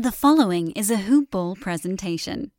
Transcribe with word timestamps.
The 0.00 0.10
following 0.10 0.70
is 0.70 0.90
a 0.90 0.96
Hoop 0.96 1.30
Ball 1.30 1.56
presentation. 1.56 2.52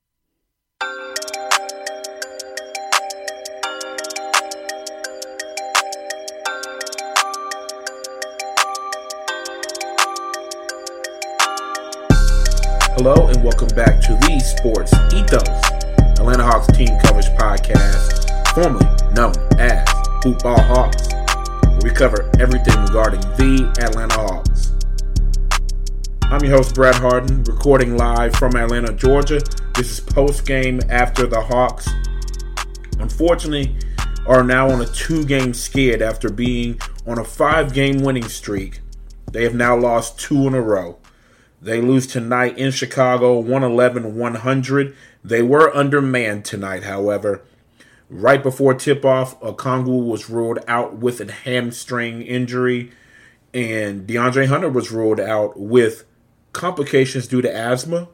Hello 12.93 13.25
and 13.25 13.43
welcome 13.43 13.69
back 13.69 13.99
to 14.01 14.13
the 14.21 14.39
Sports 14.39 14.93
Ethos 15.11 15.41
Atlanta 16.19 16.43
Hawks 16.43 16.67
team 16.77 16.89
coverage 16.99 17.25
podcast, 17.39 18.53
formerly 18.53 18.85
known 19.13 19.33
as 19.59 19.83
Hoop 20.23 20.43
Ball 20.43 20.61
Hawks, 20.61 21.07
we 21.83 21.89
cover 21.89 22.29
everything 22.39 22.79
regarding 22.83 23.21
the 23.21 23.73
Atlanta 23.81 24.13
Hawks. 24.13 24.50
I'm 26.31 26.41
your 26.45 26.55
host 26.55 26.75
Brad 26.75 26.95
Harden, 26.95 27.43
recording 27.43 27.97
live 27.97 28.33
from 28.37 28.55
Atlanta, 28.55 28.93
Georgia. 28.93 29.41
This 29.75 29.91
is 29.91 29.99
post 29.99 30.45
game 30.45 30.79
after 30.89 31.27
the 31.27 31.41
Hawks, 31.41 31.89
unfortunately, 32.99 33.75
are 34.25 34.41
now 34.41 34.69
on 34.69 34.79
a 34.79 34.85
two-game 34.85 35.53
skid 35.53 36.01
after 36.01 36.29
being 36.29 36.79
on 37.05 37.19
a 37.19 37.25
five-game 37.25 37.97
winning 37.97 38.29
streak. 38.29 38.79
They 39.29 39.43
have 39.43 39.55
now 39.55 39.75
lost 39.75 40.21
two 40.21 40.47
in 40.47 40.53
a 40.53 40.61
row. 40.61 40.99
They 41.61 41.81
lose 41.81 42.07
tonight 42.07 42.57
in 42.57 42.71
Chicago, 42.71 43.37
111 43.37 44.15
100. 44.15 44.95
They 45.25 45.41
were 45.41 45.75
undermanned 45.75 46.45
tonight, 46.45 46.83
however. 46.83 47.41
Right 48.09 48.41
before 48.41 48.73
tip 48.73 49.03
off, 49.03 49.37
Okongwu 49.41 50.07
was 50.07 50.29
ruled 50.29 50.59
out 50.65 50.95
with 50.95 51.19
a 51.19 51.29
hamstring 51.29 52.21
injury, 52.21 52.93
and 53.53 54.07
De'Andre 54.07 54.47
Hunter 54.47 54.69
was 54.69 54.93
ruled 54.93 55.19
out 55.19 55.59
with 55.59 56.05
complications 56.53 57.27
due 57.27 57.41
to 57.41 57.53
asthma. 57.53 58.07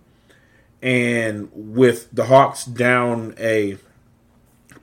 And 0.82 1.50
with 1.54 2.10
the 2.12 2.26
Hawks 2.26 2.66
down 2.66 3.34
a 3.40 3.78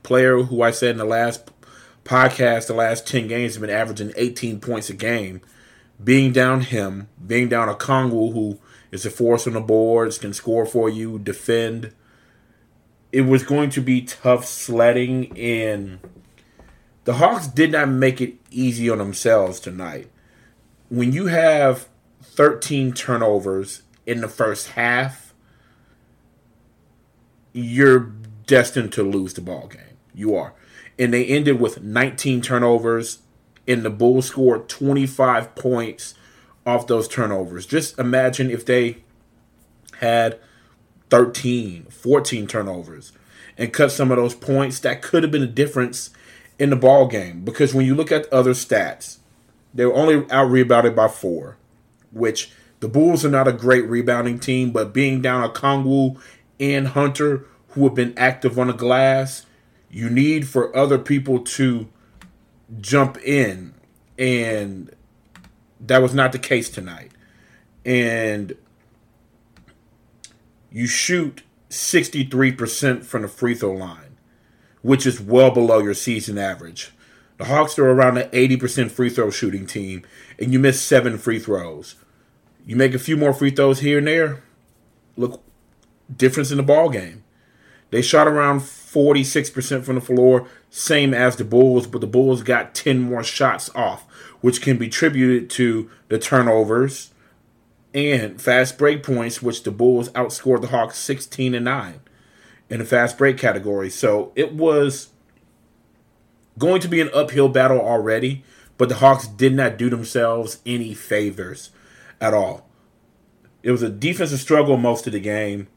player 0.02 0.42
who 0.42 0.62
I 0.62 0.70
said 0.70 0.90
in 0.90 0.98
the 0.98 1.04
last 1.04 1.50
podcast, 2.04 2.66
the 2.66 2.74
last 2.74 3.06
10 3.06 3.28
games 3.28 3.54
have 3.54 3.60
been 3.60 3.70
averaging 3.70 4.12
18 4.16 4.60
points 4.60 4.90
a 4.90 4.94
game 4.94 5.40
being 6.02 6.32
down 6.32 6.62
him, 6.62 7.08
being 7.24 7.48
down 7.48 7.68
Okongwu, 7.68 8.32
who 8.32 8.58
is 8.90 9.06
a 9.06 9.10
force 9.10 9.46
on 9.46 9.52
the 9.52 9.60
boards, 9.60 10.18
can 10.18 10.32
score 10.32 10.66
for 10.66 10.88
you, 10.88 11.18
defend. 11.18 11.92
It 13.12 13.22
was 13.22 13.44
going 13.44 13.70
to 13.70 13.80
be 13.80 14.02
tough 14.02 14.44
sledding, 14.44 15.36
and 15.38 16.00
the 17.04 17.14
Hawks 17.14 17.46
did 17.46 17.72
not 17.72 17.88
make 17.88 18.20
it 18.20 18.34
easy 18.50 18.90
on 18.90 18.98
themselves 18.98 19.60
tonight. 19.60 20.10
When 20.88 21.12
you 21.12 21.26
have 21.26 21.88
13 22.24 22.92
turnovers 22.92 23.82
in 24.06 24.20
the 24.20 24.28
first 24.28 24.70
half, 24.70 25.34
you're 27.52 28.12
destined 28.46 28.92
to 28.92 29.02
lose 29.02 29.34
the 29.34 29.40
ball 29.40 29.68
game. 29.68 29.96
You 30.14 30.34
are. 30.34 30.54
And 30.98 31.12
they 31.12 31.24
ended 31.26 31.60
with 31.60 31.82
19 31.82 32.40
turnovers 32.42 33.18
and 33.66 33.82
the 33.82 33.90
Bulls 33.90 34.26
scored 34.26 34.68
25 34.68 35.54
points 35.54 36.14
off 36.66 36.86
those 36.86 37.08
turnovers. 37.08 37.66
Just 37.66 37.98
imagine 37.98 38.50
if 38.50 38.64
they 38.64 38.98
had 39.98 40.38
13, 41.10 41.84
14 41.84 42.46
turnovers 42.46 43.12
and 43.56 43.72
cut 43.72 43.92
some 43.92 44.10
of 44.10 44.16
those 44.16 44.34
points, 44.34 44.80
that 44.80 45.02
could 45.02 45.22
have 45.22 45.32
been 45.32 45.42
a 45.42 45.46
difference 45.46 46.10
in 46.58 46.70
the 46.70 46.76
ball 46.76 47.06
game. 47.06 47.44
Because 47.44 47.72
when 47.74 47.86
you 47.86 47.94
look 47.94 48.10
at 48.10 48.30
other 48.32 48.52
stats, 48.52 49.18
they 49.72 49.84
were 49.86 49.94
only 49.94 50.28
out 50.30 50.50
rebounded 50.50 50.94
by 50.96 51.08
four, 51.08 51.56
which 52.14 52.50
the 52.80 52.88
Bulls 52.88 53.24
are 53.24 53.30
not 53.30 53.48
a 53.48 53.52
great 53.52 53.88
rebounding 53.88 54.38
team, 54.38 54.70
but 54.70 54.92
being 54.92 55.20
down 55.20 55.48
Okongwu 55.48 56.20
and 56.60 56.88
Hunter, 56.88 57.46
who 57.68 57.84
have 57.84 57.94
been 57.94 58.14
active 58.16 58.58
on 58.58 58.68
the 58.68 58.72
glass, 58.72 59.46
you 59.90 60.10
need 60.10 60.48
for 60.48 60.74
other 60.76 60.98
people 60.98 61.40
to 61.40 61.88
jump 62.80 63.16
in, 63.18 63.74
and 64.18 64.94
that 65.80 66.02
was 66.02 66.14
not 66.14 66.32
the 66.32 66.38
case 66.38 66.68
tonight. 66.68 67.12
And 67.84 68.56
you 70.70 70.86
shoot 70.86 71.42
63% 71.70 73.04
from 73.04 73.22
the 73.22 73.28
free 73.28 73.54
throw 73.54 73.72
line, 73.72 74.16
which 74.82 75.06
is 75.06 75.20
well 75.20 75.50
below 75.50 75.78
your 75.78 75.94
season 75.94 76.38
average. 76.38 76.92
The 77.36 77.46
Hawks 77.46 77.78
are 77.78 77.88
around 77.88 78.18
an 78.18 78.30
80% 78.30 78.90
free 78.90 79.10
throw 79.10 79.30
shooting 79.30 79.66
team, 79.66 80.04
and 80.38 80.52
you 80.52 80.58
miss 80.58 80.80
seven 80.80 81.18
free 81.18 81.38
throws. 81.38 81.96
You 82.66 82.76
make 82.76 82.94
a 82.94 82.98
few 82.98 83.16
more 83.16 83.32
free 83.32 83.50
throws 83.50 83.80
here 83.80 83.98
and 83.98 84.06
there. 84.06 84.42
Look, 85.16 85.42
difference 86.14 86.50
in 86.50 86.56
the 86.56 86.62
ball 86.62 86.88
game. 86.88 87.24
They 87.90 88.02
shot 88.02 88.26
around 88.26 88.60
46% 88.60 89.84
from 89.84 89.94
the 89.94 90.00
floor, 90.00 90.48
same 90.70 91.14
as 91.14 91.36
the 91.36 91.44
Bulls, 91.44 91.86
but 91.86 92.00
the 92.00 92.06
Bulls 92.06 92.42
got 92.42 92.74
10 92.74 92.98
more 92.98 93.22
shots 93.22 93.70
off, 93.74 94.02
which 94.40 94.60
can 94.60 94.78
be 94.78 94.86
attributed 94.86 95.50
to 95.50 95.90
the 96.08 96.18
turnovers 96.18 97.12
and 97.92 98.40
fast 98.40 98.76
break 98.78 99.02
points, 99.04 99.40
which 99.40 99.62
the 99.62 99.70
Bulls 99.70 100.08
outscored 100.10 100.62
the 100.62 100.68
Hawks 100.68 100.98
16 100.98 101.54
and 101.54 101.64
9 101.64 102.00
in 102.68 102.78
the 102.80 102.84
fast 102.84 103.16
break 103.16 103.38
category. 103.38 103.90
So 103.90 104.32
it 104.34 104.52
was 104.54 105.10
going 106.58 106.80
to 106.80 106.88
be 106.88 107.00
an 107.00 107.10
uphill 107.14 107.48
battle 107.48 107.80
already, 107.80 108.42
but 108.76 108.88
the 108.88 108.96
Hawks 108.96 109.28
did 109.28 109.54
not 109.54 109.76
do 109.76 109.88
themselves 109.88 110.60
any 110.66 110.94
favors 110.94 111.70
at 112.20 112.34
all. 112.34 112.68
It 113.62 113.70
was 113.70 113.82
a 113.82 113.88
defensive 113.88 114.40
struggle 114.40 114.76
most 114.76 115.06
of 115.06 115.12
the 115.12 115.20
game. 115.20 115.68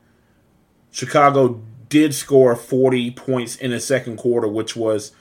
Chicago 0.92 1.62
did 1.90 2.14
score 2.14 2.56
40 2.56 3.12
points 3.12 3.56
in 3.56 3.72
the 3.72 3.80
second 3.80 4.18
quarter, 4.18 4.47
which 4.47 4.76
was 4.76 5.12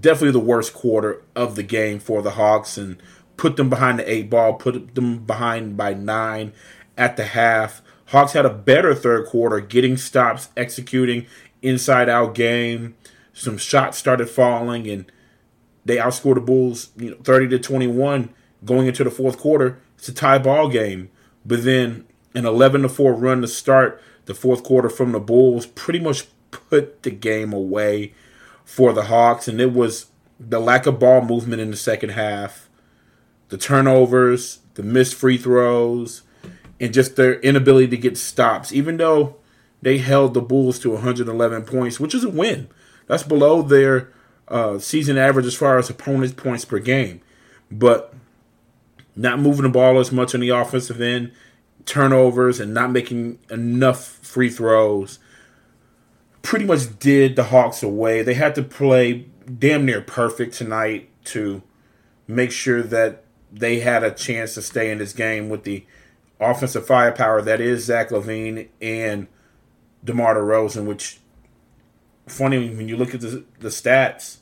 definitely 0.00 0.32
the 0.32 0.40
worst 0.40 0.74
quarter 0.74 1.22
of 1.34 1.54
the 1.56 1.62
game 1.62 1.98
for 1.98 2.22
the 2.22 2.32
Hawks, 2.32 2.76
and 2.76 3.00
put 3.36 3.56
them 3.56 3.70
behind 3.70 3.98
the 3.98 4.10
eight 4.10 4.28
ball, 4.28 4.54
put 4.54 4.94
them 4.94 5.24
behind 5.24 5.76
by 5.76 5.94
nine 5.94 6.52
at 6.96 7.16
the 7.16 7.24
half. 7.24 7.82
Hawks 8.06 8.32
had 8.32 8.46
a 8.46 8.50
better 8.50 8.94
third 8.94 9.26
quarter, 9.26 9.60
getting 9.60 9.96
stops, 9.96 10.48
executing 10.56 11.26
inside 11.62 12.08
out 12.08 12.34
game. 12.34 12.96
Some 13.32 13.58
shots 13.58 13.98
started 13.98 14.28
falling, 14.28 14.88
and 14.88 15.10
they 15.84 15.96
outscored 15.96 16.36
the 16.36 16.40
Bulls, 16.40 16.90
you 16.96 17.10
know, 17.10 17.16
30 17.22 17.48
to 17.48 17.58
21 17.58 18.30
going 18.64 18.86
into 18.86 19.04
the 19.04 19.10
fourth 19.10 19.38
quarter. 19.38 19.78
A 20.08 20.14
tie 20.14 20.38
ball 20.38 20.68
game, 20.68 21.10
but 21.44 21.64
then 21.64 22.06
an 22.34 22.46
11 22.46 22.82
to 22.82 22.88
4 22.88 23.14
run 23.14 23.40
to 23.40 23.48
start 23.48 24.02
the 24.26 24.34
fourth 24.34 24.62
quarter 24.62 24.90
from 24.90 25.12
the 25.12 25.20
Bulls 25.20 25.66
pretty 25.66 25.98
much 26.00 26.26
put 26.50 27.02
the 27.02 27.10
game 27.10 27.52
away 27.52 28.12
for 28.64 28.92
the 28.92 29.04
Hawks, 29.04 29.48
and 29.48 29.60
it 29.60 29.72
was 29.72 30.06
the 30.38 30.60
lack 30.60 30.86
of 30.86 30.98
ball 30.98 31.22
movement 31.22 31.62
in 31.62 31.70
the 31.70 31.76
second 31.76 32.10
half, 32.10 32.68
the 33.48 33.56
turnovers, 33.56 34.60
the 34.74 34.82
missed 34.82 35.14
free 35.14 35.38
throws, 35.38 36.22
and 36.80 36.92
just 36.92 37.16
their 37.16 37.40
inability 37.40 37.88
to 37.88 37.96
get 37.96 38.18
stops. 38.18 38.72
Even 38.72 38.96
though 38.96 39.36
they 39.80 39.98
held 39.98 40.34
the 40.34 40.42
Bulls 40.42 40.78
to 40.80 40.90
111 40.90 41.62
points, 41.62 42.00
which 42.00 42.14
is 42.14 42.24
a 42.24 42.28
win, 42.28 42.68
that's 43.06 43.22
below 43.22 43.62
their 43.62 44.12
uh, 44.48 44.78
season 44.78 45.16
average 45.16 45.46
as 45.46 45.54
far 45.54 45.78
as 45.78 45.88
opponents' 45.88 46.34
points 46.34 46.64
per 46.64 46.78
game, 46.78 47.20
but 47.70 48.12
not 49.16 49.40
moving 49.40 49.62
the 49.62 49.68
ball 49.68 49.98
as 49.98 50.12
much 50.12 50.34
on 50.34 50.40
the 50.40 50.50
offensive 50.50 51.00
end 51.00 51.32
turnovers 51.86 52.60
and 52.60 52.74
not 52.74 52.90
making 52.90 53.38
enough 53.50 54.04
free 54.04 54.50
throws 54.50 55.18
pretty 56.42 56.64
much 56.64 56.98
did 57.00 57.34
the 57.34 57.44
Hawks 57.44 57.82
away. 57.82 58.22
They 58.22 58.34
had 58.34 58.54
to 58.54 58.62
play 58.62 59.26
damn 59.58 59.84
near 59.84 60.00
perfect 60.00 60.54
tonight 60.54 61.10
to 61.24 61.60
make 62.28 62.52
sure 62.52 62.82
that 62.84 63.24
they 63.52 63.80
had 63.80 64.04
a 64.04 64.12
chance 64.12 64.54
to 64.54 64.62
stay 64.62 64.92
in 64.92 64.98
this 64.98 65.12
game 65.12 65.48
with 65.48 65.64
the 65.64 65.84
offensive 66.38 66.86
firepower 66.86 67.42
that 67.42 67.60
is 67.60 67.84
Zach 67.84 68.10
LaVine 68.10 68.68
and 68.80 69.26
DeMar 70.04 70.36
DeRozan, 70.36 70.86
which 70.86 71.18
funny 72.28 72.70
when 72.70 72.88
you 72.88 72.96
look 72.96 73.12
at 73.12 73.22
the, 73.22 73.44
the 73.58 73.68
stats, 73.68 74.38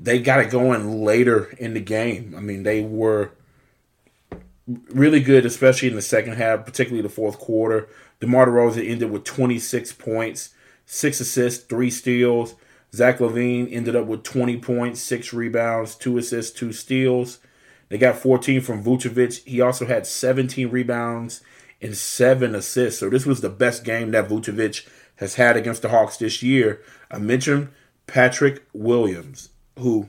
they 0.00 0.18
got 0.18 0.40
it 0.40 0.50
going 0.50 1.04
later 1.04 1.54
in 1.58 1.74
the 1.74 1.80
game. 1.80 2.34
I 2.36 2.40
mean, 2.40 2.64
they 2.64 2.82
were 2.82 3.30
really 4.90 5.20
good, 5.20 5.46
especially 5.46 5.88
in 5.88 5.94
the 5.94 6.02
second 6.02 6.34
half, 6.34 6.64
particularly 6.64 7.02
the 7.02 7.08
fourth 7.08 7.38
quarter. 7.38 7.88
DeMar 8.20 8.46
DeRozan 8.46 8.88
ended 8.88 9.10
with 9.10 9.24
26 9.24 9.92
points, 9.94 10.50
six 10.84 11.20
assists, 11.20 11.64
three 11.64 11.90
steals. 11.90 12.54
Zach 12.92 13.18
LaVine 13.18 13.68
ended 13.72 13.96
up 13.96 14.06
with 14.06 14.22
20 14.24 14.58
points, 14.58 15.00
six 15.00 15.32
rebounds, 15.32 15.94
two 15.94 16.18
assists, 16.18 16.58
two 16.58 16.72
steals. 16.72 17.38
They 17.88 17.98
got 17.98 18.16
14 18.16 18.60
from 18.60 18.82
Vucevic. 18.82 19.44
He 19.44 19.60
also 19.60 19.86
had 19.86 20.06
17 20.06 20.68
rebounds 20.68 21.42
and 21.80 21.96
seven 21.96 22.54
assists. 22.54 23.00
So 23.00 23.08
this 23.08 23.26
was 23.26 23.40
the 23.40 23.48
best 23.48 23.84
game 23.84 24.10
that 24.10 24.28
Vucevic 24.28 24.86
has 25.16 25.36
had 25.36 25.56
against 25.56 25.82
the 25.82 25.88
Hawks 25.88 26.16
this 26.16 26.42
year. 26.42 26.82
I 27.10 27.18
mentioned 27.18 27.68
Patrick 28.06 28.64
Williams, 28.72 29.50
who 29.78 30.08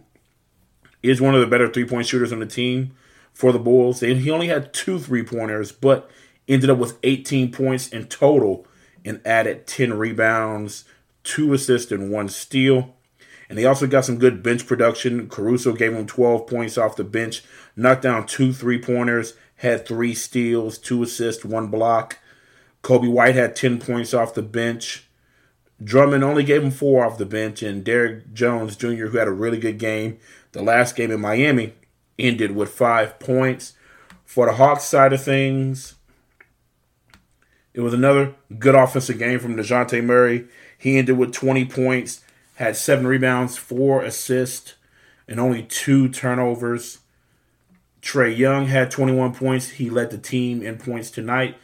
is 1.04 1.22
one 1.22 1.36
of 1.36 1.42
the 1.42 1.48
better 1.48 1.72
three 1.72 1.86
point 1.86 2.08
shooters 2.08 2.34
on 2.34 2.40
the 2.40 2.46
team 2.46 2.96
for 3.34 3.52
the 3.52 3.60
Bulls. 3.60 4.04
And 4.04 4.22
he 4.22 4.32
only 4.32 4.48
had 4.48 4.74
two 4.74 5.00
three 5.00 5.24
pointers, 5.24 5.72
but 5.72 6.10
ended 6.48 6.70
up 6.70 6.78
with 6.78 6.98
18 7.04 7.52
points 7.52 7.88
in 7.88 8.06
total 8.06 8.66
and 9.06 9.22
added 9.26 9.68
10 9.68 9.94
rebounds, 9.94 10.86
two 11.24 11.54
assists, 11.54 11.92
and 11.92 12.12
one 12.12 12.30
steal. 12.30 12.96
And 13.50 13.58
they 13.58 13.66
also 13.66 13.88
got 13.88 14.06
some 14.06 14.18
good 14.18 14.42
bench 14.42 14.66
production. 14.66 15.28
Caruso 15.28 15.74
gave 15.74 15.94
him 15.94 16.06
12 16.08 16.48
points 16.48 16.78
off 16.78 16.96
the 16.96 17.04
bench, 17.04 17.44
knocked 17.76 18.04
down 18.04 18.26
two 18.26 18.54
three 18.54 18.82
pointers, 18.82 19.34
had 19.58 19.86
three 19.86 20.14
steals, 20.14 20.78
two 20.78 21.04
assists, 21.04 21.44
one 21.44 21.68
block. 21.68 22.18
Coby 22.84 23.12
White 23.12 23.36
had 23.36 23.56
10 23.56 23.80
points 23.80 24.14
off 24.14 24.34
the 24.34 24.42
bench. 24.42 25.08
Drummond 25.84 26.24
only 26.24 26.44
gave 26.44 26.64
him 26.64 26.72
four 26.72 27.06
off 27.06 27.18
the 27.18 27.26
bench, 27.26 27.64
and 27.64 27.84
Derrick 27.84 28.34
Jones 28.34 28.76
Jr., 28.76 29.08
who 29.08 29.18
had 29.18 29.28
a 29.28 29.32
really 29.32 29.60
good 29.60 29.80
game, 29.80 30.20
the 30.52 30.62
last 30.62 30.96
game 30.96 31.12
in 31.12 31.20
Miami, 31.20 31.74
ended 32.22 32.56
with 32.56 32.70
five 32.70 33.20
points. 33.20 33.74
For 34.26 34.46
the 34.46 34.54
Hawks 34.54 34.86
side 34.86 35.14
of 35.14 35.24
things, 35.24 35.96
it 37.74 37.82
was 37.82 37.94
another 37.94 38.36
good 38.60 38.76
offensive 38.76 39.20
game 39.20 39.40
from 39.40 39.56
Dejounte 39.56 40.04
Murray. 40.04 40.48
He 40.78 40.98
ended 40.98 41.18
with 41.18 41.34
20 41.34 41.66
points, 41.66 42.24
had 42.56 42.76
seven 42.76 43.08
rebounds, 43.08 43.58
four 43.58 44.04
assists, 44.04 44.76
and 45.28 45.40
only 45.40 45.64
two 45.64 46.10
turnovers. 46.10 47.00
Trae 48.02 48.36
Young 48.36 48.68
had 48.68 48.90
21 48.90 49.36
points. 49.36 49.70
He 49.70 49.90
led 49.90 50.10
the 50.10 50.18
team 50.18 50.64
in 50.64 50.78
points 50.78 51.12
tonight. 51.12 51.58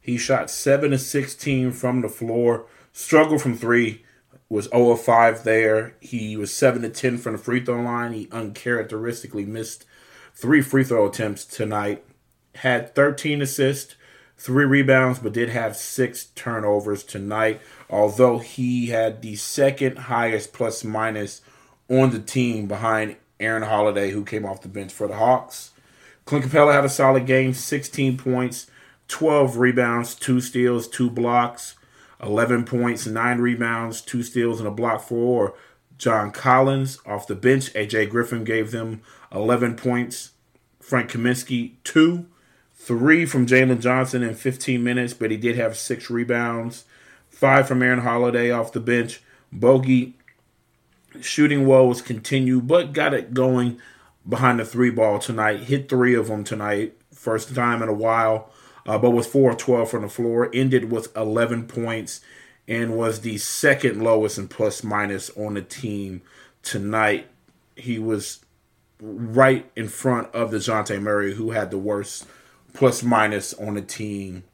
He 0.00 0.16
shot 0.16 0.50
7 0.50 0.92
to 0.92 0.98
16 0.98 1.72
from 1.72 2.00
the 2.00 2.08
floor, 2.08 2.66
struggled 2.92 3.42
from 3.42 3.56
three, 3.56 4.05
was 4.48 4.68
0 4.68 4.90
of 4.90 5.00
5 5.00 5.44
there. 5.44 5.94
He 6.00 6.36
was 6.36 6.54
7 6.54 6.82
to 6.82 6.88
10 6.88 7.18
from 7.18 7.32
the 7.32 7.38
free 7.38 7.64
throw 7.64 7.82
line. 7.82 8.12
He 8.12 8.28
uncharacteristically 8.30 9.44
missed 9.44 9.84
three 10.34 10.62
free 10.62 10.84
throw 10.84 11.06
attempts 11.06 11.44
tonight. 11.44 12.04
Had 12.56 12.94
13 12.94 13.42
assists, 13.42 13.96
three 14.38 14.64
rebounds, 14.64 15.18
but 15.18 15.32
did 15.32 15.48
have 15.50 15.76
six 15.76 16.26
turnovers 16.34 17.02
tonight. 17.02 17.60
Although 17.90 18.38
he 18.38 18.86
had 18.86 19.22
the 19.22 19.36
second 19.36 19.98
highest 19.98 20.52
plus 20.52 20.84
minus 20.84 21.42
on 21.88 22.10
the 22.10 22.20
team 22.20 22.66
behind 22.66 23.16
Aaron 23.38 23.62
Holiday, 23.62 24.10
who 24.10 24.24
came 24.24 24.44
off 24.44 24.62
the 24.62 24.68
bench 24.68 24.92
for 24.92 25.06
the 25.06 25.16
Hawks. 25.16 25.72
Clint 26.24 26.46
Capela 26.46 26.72
had 26.72 26.84
a 26.84 26.88
solid 26.88 27.26
game, 27.26 27.52
16 27.52 28.16
points, 28.16 28.66
12 29.08 29.58
rebounds, 29.58 30.14
two 30.14 30.40
steals, 30.40 30.88
two 30.88 31.08
blocks, 31.08 31.76
11 32.22 32.64
points, 32.64 33.06
nine 33.06 33.38
rebounds, 33.38 34.00
two 34.00 34.22
steals, 34.22 34.58
and 34.58 34.68
a 34.68 34.72
block 34.72 35.02
for 35.02 35.54
John 35.98 36.30
Collins. 36.30 36.98
Off 37.06 37.26
the 37.26 37.34
bench, 37.34 37.72
AJ 37.74 38.10
Griffin 38.10 38.44
gave 38.44 38.70
them 38.70 39.02
11 39.32 39.76
points. 39.76 40.30
Frank 40.80 41.10
Kaminsky, 41.10 41.74
two. 41.84 42.26
Three 42.74 43.26
from 43.26 43.46
Jalen 43.46 43.80
Johnson 43.80 44.22
in 44.22 44.34
15 44.34 44.82
minutes, 44.82 45.12
but 45.12 45.30
he 45.30 45.36
did 45.36 45.56
have 45.56 45.76
six 45.76 46.08
rebounds. 46.08 46.84
Five 47.28 47.66
from 47.66 47.82
Aaron 47.82 48.00
Holiday 48.00 48.50
off 48.50 48.72
the 48.72 48.80
bench. 48.80 49.20
Bogi 49.54 50.14
shooting 51.20 51.66
woes 51.66 52.00
continue, 52.00 52.60
but 52.60 52.92
got 52.92 53.14
it 53.14 53.34
going 53.34 53.80
behind 54.28 54.60
the 54.60 54.64
three 54.64 54.90
ball 54.90 55.18
tonight. 55.18 55.60
Hit 55.60 55.88
three 55.88 56.14
of 56.14 56.28
them 56.28 56.44
tonight. 56.44 56.94
First 57.12 57.54
time 57.54 57.82
in 57.82 57.88
a 57.88 57.94
while 57.94 58.50
uh, 58.86 58.98
but 58.98 59.10
was 59.10 59.26
4 59.26 59.52
of 59.52 59.56
12 59.58 59.90
from 59.90 60.02
the 60.02 60.08
floor, 60.08 60.50
ended 60.54 60.90
with 60.90 61.14
11 61.16 61.66
points, 61.66 62.20
and 62.68 62.96
was 62.96 63.20
the 63.20 63.38
second 63.38 64.02
lowest 64.02 64.38
in 64.38 64.48
plus 64.48 64.82
minus 64.82 65.30
on 65.36 65.54
the 65.54 65.62
team 65.62 66.22
tonight. 66.62 67.26
He 67.74 67.98
was 67.98 68.44
right 69.00 69.70
in 69.76 69.88
front 69.88 70.34
of 70.34 70.50
Dejounte 70.50 71.00
Murray, 71.00 71.34
who 71.34 71.50
had 71.50 71.70
the 71.70 71.78
worst 71.78 72.26
plus 72.72 73.02
minus 73.02 73.54
on 73.54 73.74
the 73.74 73.82
team 73.82 74.44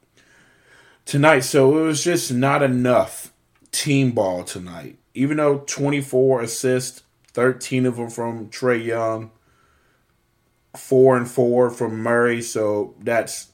tonight. 1.05 1.41
So 1.41 1.77
it 1.77 1.83
was 1.83 2.03
just 2.03 2.31
not 2.31 2.63
enough 2.63 3.31
team 3.71 4.11
ball 4.11 4.43
tonight. 4.43 4.97
Even 5.13 5.37
though 5.37 5.59
24 5.59 6.41
assists, 6.41 7.03
13 7.33 7.85
of 7.85 7.97
them 7.97 8.09
from 8.09 8.49
Trae 8.49 8.83
Young, 8.83 9.31
four 10.75 11.17
and 11.17 11.29
four 11.29 11.69
from 11.69 11.99
Murray. 11.99 12.41
So 12.41 12.95
that's 12.99 13.52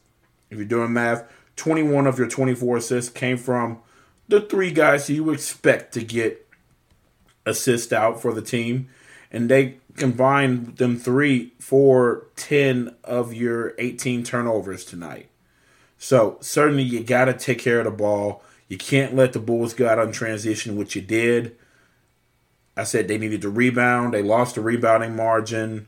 if 0.50 0.58
you're 0.58 0.66
doing 0.66 0.94
math, 0.94 1.30
21 1.56 2.08
of 2.08 2.18
your 2.18 2.28
24 2.28 2.78
assists 2.78 3.12
came 3.12 3.38
from 3.38 3.80
the 4.28 4.42
three 4.42 4.72
guys 4.72 5.10
you 5.10 5.30
expect 5.32 5.94
to 5.94 6.04
get 6.04 6.48
assist 7.46 7.92
out 7.92 8.22
for 8.22 8.34
the 8.34 8.42
team. 8.42 8.88
And 9.32 9.50
they 9.50 9.76
combined 9.96 10.78
them 10.78 10.98
three 10.98 11.54
for 11.60 12.28
10 12.36 12.96
of 13.04 13.34
your 13.34 13.76
18 13.78 14.24
turnovers 14.24 14.86
tonight. 14.86 15.30
So 15.98 16.38
certainly 16.40 16.84
you 16.84 17.04
got 17.04 17.26
to 17.26 17.34
take 17.34 17.60
care 17.60 17.80
of 17.80 17.86
the 17.86 17.92
ball. 17.92 18.42
You 18.68 18.78
can't 18.78 19.16
let 19.16 19.34
the 19.34 19.40
Bulls 19.40 19.74
go 19.74 19.88
out 19.88 20.00
on 20.00 20.12
transition, 20.12 20.78
which 20.78 20.96
you 20.96 21.02
did. 21.02 21.56
I 22.78 22.84
said 22.84 23.08
they 23.08 23.18
needed 23.18 23.42
to 23.42 23.50
rebound. 23.50 24.14
They 24.14 24.24
lost 24.24 24.56
the 24.56 24.62
rebounding 24.62 25.16
margin. 25.16 25.88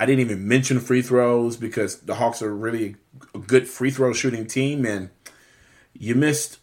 I 0.00 0.06
didn't 0.06 0.20
even 0.20 0.48
mention 0.48 0.80
free 0.80 1.02
throws 1.02 1.58
because 1.58 2.00
the 2.00 2.14
Hawks 2.14 2.40
are 2.40 2.56
really 2.56 2.96
a 3.34 3.38
good 3.38 3.68
free 3.68 3.90
throw 3.90 4.14
shooting 4.14 4.46
team, 4.46 4.86
and 4.86 5.10
you 5.92 6.14
missed 6.14 6.58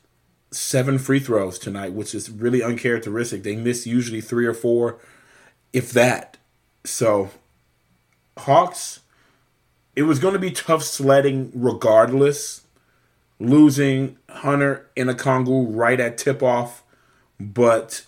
seven 0.50 0.98
free 0.98 1.19
throws 1.19 1.60
tonight, 1.60 1.94
which 1.94 2.16
is 2.16 2.31
really 2.31 2.63
uncharacteristic. 2.63 3.44
They 3.44 3.56
miss 3.56 3.86
usually 3.86 4.22
three 4.22 4.48
or 4.48 4.56
four, 4.56 4.98
if 5.72 5.92
that. 5.92 6.38
So, 6.84 7.30
Hawks, 8.39 9.01
it 9.95 10.04
was 10.04 10.18
going 10.18 10.33
to 10.33 10.40
be 10.40 10.50
tough 10.50 10.81
sledding 10.81 11.51
regardless. 11.54 12.63
Losing 13.40 14.18
Hunter 14.31 14.90
and 14.98 15.12
Okongwu 15.12 15.68
right 15.69 16.00
at 16.00 16.18
tip 16.18 16.42
off, 16.42 16.81
but 17.40 18.04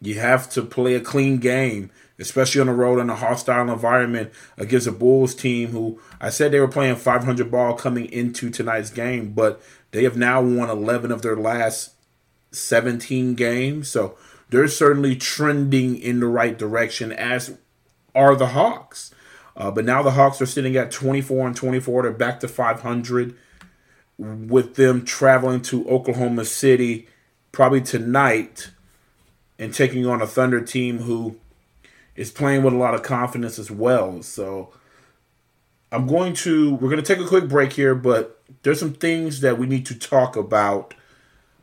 you 0.00 0.14
have 0.18 0.48
to 0.52 0.62
play 0.62 0.94
a 0.94 1.00
clean 1.00 1.36
game 1.36 1.90
especially 2.22 2.60
on 2.60 2.68
the 2.68 2.72
road 2.72 2.98
in 3.00 3.10
a 3.10 3.16
hostile 3.16 3.70
environment 3.70 4.32
against 4.56 4.86
a 4.86 4.92
Bulls 4.92 5.34
team 5.34 5.70
who 5.70 6.00
I 6.20 6.30
said 6.30 6.52
they 6.52 6.60
were 6.60 6.68
playing 6.68 6.96
500 6.96 7.50
ball 7.50 7.74
coming 7.74 8.10
into 8.10 8.48
tonight's 8.48 8.90
game, 8.90 9.32
but 9.32 9.60
they 9.90 10.04
have 10.04 10.16
now 10.16 10.40
won 10.40 10.70
11 10.70 11.12
of 11.12 11.20
their 11.22 11.36
last 11.36 11.90
17 12.52 13.34
games. 13.34 13.88
So 13.88 14.16
they're 14.48 14.68
certainly 14.68 15.16
trending 15.16 15.96
in 15.96 16.20
the 16.20 16.26
right 16.26 16.56
direction, 16.56 17.12
as 17.12 17.58
are 18.14 18.36
the 18.36 18.48
Hawks. 18.48 19.14
Uh, 19.56 19.70
but 19.70 19.84
now 19.84 20.02
the 20.02 20.12
Hawks 20.12 20.40
are 20.40 20.46
sitting 20.46 20.76
at 20.76 20.90
24 20.90 21.48
and 21.48 21.56
24. 21.56 22.02
They're 22.02 22.12
back 22.12 22.40
to 22.40 22.48
500 22.48 23.36
with 24.16 24.76
them 24.76 25.04
traveling 25.04 25.60
to 25.62 25.88
Oklahoma 25.88 26.44
City 26.44 27.08
probably 27.50 27.80
tonight 27.80 28.70
and 29.58 29.74
taking 29.74 30.06
on 30.06 30.22
a 30.22 30.26
Thunder 30.26 30.60
team 30.60 30.98
who 30.98 31.36
is 32.16 32.30
playing 32.30 32.62
with 32.62 32.74
a 32.74 32.76
lot 32.76 32.94
of 32.94 33.02
confidence 33.02 33.58
as 33.58 33.70
well. 33.70 34.22
So 34.22 34.72
I'm 35.90 36.06
going 36.06 36.34
to 36.34 36.74
we're 36.74 36.90
going 36.90 37.02
to 37.02 37.14
take 37.14 37.24
a 37.24 37.28
quick 37.28 37.48
break 37.48 37.74
here, 37.74 37.94
but 37.94 38.42
there's 38.62 38.80
some 38.80 38.94
things 38.94 39.40
that 39.40 39.58
we 39.58 39.66
need 39.66 39.86
to 39.86 39.98
talk 39.98 40.36
about 40.36 40.94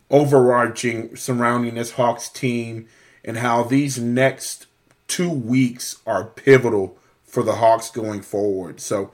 overarching 0.10 1.15
surrounding 1.15 1.75
this 1.75 1.91
Hawks 1.91 2.29
team 2.29 2.88
and 3.24 3.38
how 3.38 3.63
these 3.63 4.00
next 4.00 4.65
2 5.08 5.29
weeks 5.29 5.98
are 6.06 6.24
pivotal 6.24 6.98
for 7.24 7.44
the 7.44 7.56
Hawks 7.56 7.91
going 7.91 8.22
forward. 8.22 8.79
So 8.79 9.12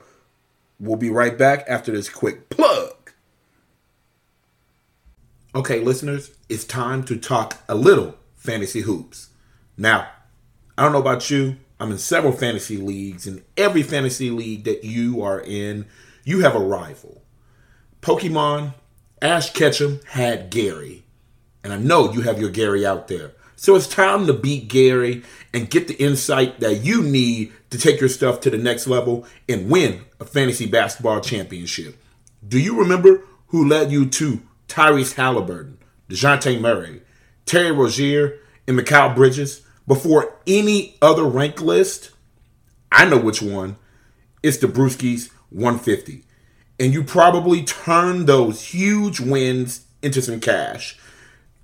we'll 0.80 0.96
be 0.96 1.10
right 1.10 1.36
back 1.36 1.64
after 1.68 1.92
this 1.92 2.08
quick 2.08 2.48
plug. 2.48 3.12
Okay, 5.54 5.80
listeners, 5.80 6.32
it's 6.48 6.64
time 6.64 7.02
to 7.04 7.16
talk 7.16 7.62
a 7.68 7.74
little 7.74 8.16
fantasy 8.34 8.82
hoops. 8.82 9.30
Now, 9.76 10.08
I 10.78 10.82
don't 10.82 10.92
know 10.92 11.00
about 11.00 11.30
you. 11.30 11.56
I'm 11.80 11.90
in 11.90 11.98
several 11.98 12.32
fantasy 12.32 12.76
leagues. 12.76 13.26
and 13.26 13.42
every 13.56 13.82
fantasy 13.82 14.30
league 14.30 14.64
that 14.64 14.84
you 14.84 15.22
are 15.22 15.40
in, 15.40 15.86
you 16.24 16.40
have 16.40 16.54
a 16.54 16.60
rival. 16.60 17.22
Pokemon, 18.02 18.74
Ash 19.22 19.52
Ketchum 19.52 20.00
had 20.10 20.50
Gary. 20.50 21.04
And 21.64 21.72
I 21.72 21.78
know 21.78 22.12
you 22.12 22.22
have 22.22 22.40
your 22.40 22.50
Gary 22.50 22.86
out 22.86 23.08
there. 23.08 23.32
So 23.56 23.74
it's 23.74 23.88
time 23.88 24.26
to 24.26 24.34
beat 24.34 24.68
Gary 24.68 25.22
and 25.54 25.70
get 25.70 25.88
the 25.88 25.94
insight 25.94 26.60
that 26.60 26.84
you 26.84 27.02
need 27.02 27.52
to 27.70 27.78
take 27.78 28.00
your 28.00 28.10
stuff 28.10 28.40
to 28.40 28.50
the 28.50 28.58
next 28.58 28.86
level 28.86 29.26
and 29.48 29.70
win 29.70 30.02
a 30.20 30.24
fantasy 30.26 30.66
basketball 30.66 31.20
championship. 31.20 31.96
Do 32.46 32.60
you 32.60 32.78
remember 32.78 33.22
who 33.48 33.66
led 33.66 33.90
you 33.90 34.06
to 34.06 34.42
Tyrese 34.68 35.14
Halliburton, 35.14 35.78
Dejounte 36.08 36.60
Murray, 36.60 37.00
Terry 37.46 37.72
Rozier, 37.72 38.38
and 38.68 38.78
Mikal 38.78 39.14
Bridges? 39.14 39.65
Before 39.86 40.34
any 40.46 40.96
other 41.00 41.24
rank 41.24 41.60
list, 41.60 42.10
I 42.90 43.04
know 43.04 43.18
which 43.18 43.42
one. 43.42 43.76
It's 44.42 44.58
the 44.58 44.66
Bruski's 44.66 45.30
150. 45.50 46.24
And 46.78 46.92
you 46.92 47.04
probably 47.04 47.62
turn 47.62 48.26
those 48.26 48.62
huge 48.62 49.20
wins 49.20 49.86
into 50.02 50.20
some 50.20 50.40
cash 50.40 50.98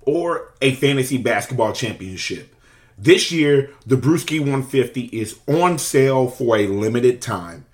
or 0.01 0.53
a 0.61 0.73
fantasy 0.75 1.17
basketball 1.17 1.73
championship. 1.73 2.55
This 2.97 3.31
year, 3.31 3.71
the 3.85 3.95
Bruski 3.95 4.39
150 4.39 5.05
is 5.05 5.39
on 5.47 5.79
sale 5.79 6.29
for 6.29 6.57
a 6.57 6.67
limited 6.67 7.21
time. 7.21 7.65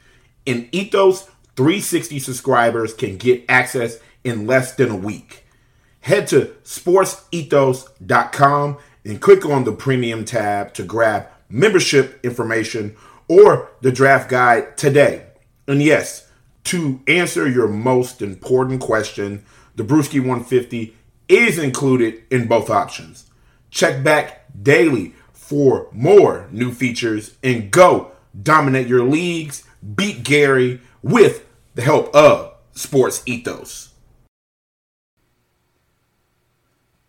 In 0.45 0.69
Ethos 0.71 1.23
360 1.55 2.19
subscribers 2.19 2.93
can 2.93 3.17
get 3.17 3.43
access 3.49 3.97
in 4.23 4.47
less 4.47 4.75
than 4.75 4.89
a 4.89 4.95
week. 4.95 5.45
Head 6.01 6.27
to 6.27 6.53
sportsethos.com 6.63 8.77
and 9.09 9.19
click 9.19 9.43
on 9.43 9.63
the 9.63 9.71
premium 9.71 10.23
tab 10.23 10.71
to 10.75 10.83
grab 10.83 11.25
membership 11.49 12.19
information 12.23 12.95
or 13.27 13.69
the 13.81 13.91
draft 13.91 14.29
guide 14.29 14.77
today. 14.77 15.25
And 15.67 15.81
yes, 15.81 16.29
to 16.65 17.01
answer 17.07 17.49
your 17.49 17.67
most 17.67 18.21
important 18.21 18.81
question, 18.81 19.43
the 19.75 19.83
Bruski 19.83 20.19
150 20.19 20.95
is 21.27 21.57
included 21.57 22.21
in 22.29 22.47
both 22.47 22.69
options. 22.69 23.25
Check 23.71 24.03
back 24.03 24.45
daily 24.61 25.15
for 25.33 25.87
more 25.91 26.47
new 26.51 26.71
features 26.71 27.35
and 27.43 27.71
go 27.71 28.11
dominate 28.39 28.87
your 28.87 29.03
leagues, 29.03 29.63
beat 29.95 30.23
Gary 30.23 30.81
with 31.01 31.47
the 31.73 31.81
help 31.81 32.13
of 32.13 32.53
Sports 32.73 33.23
Ethos. 33.25 33.89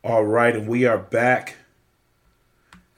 All 0.03 0.25
right, 0.25 0.57
and 0.57 0.67
we 0.67 0.87
are 0.87 0.97
back. 0.97 1.57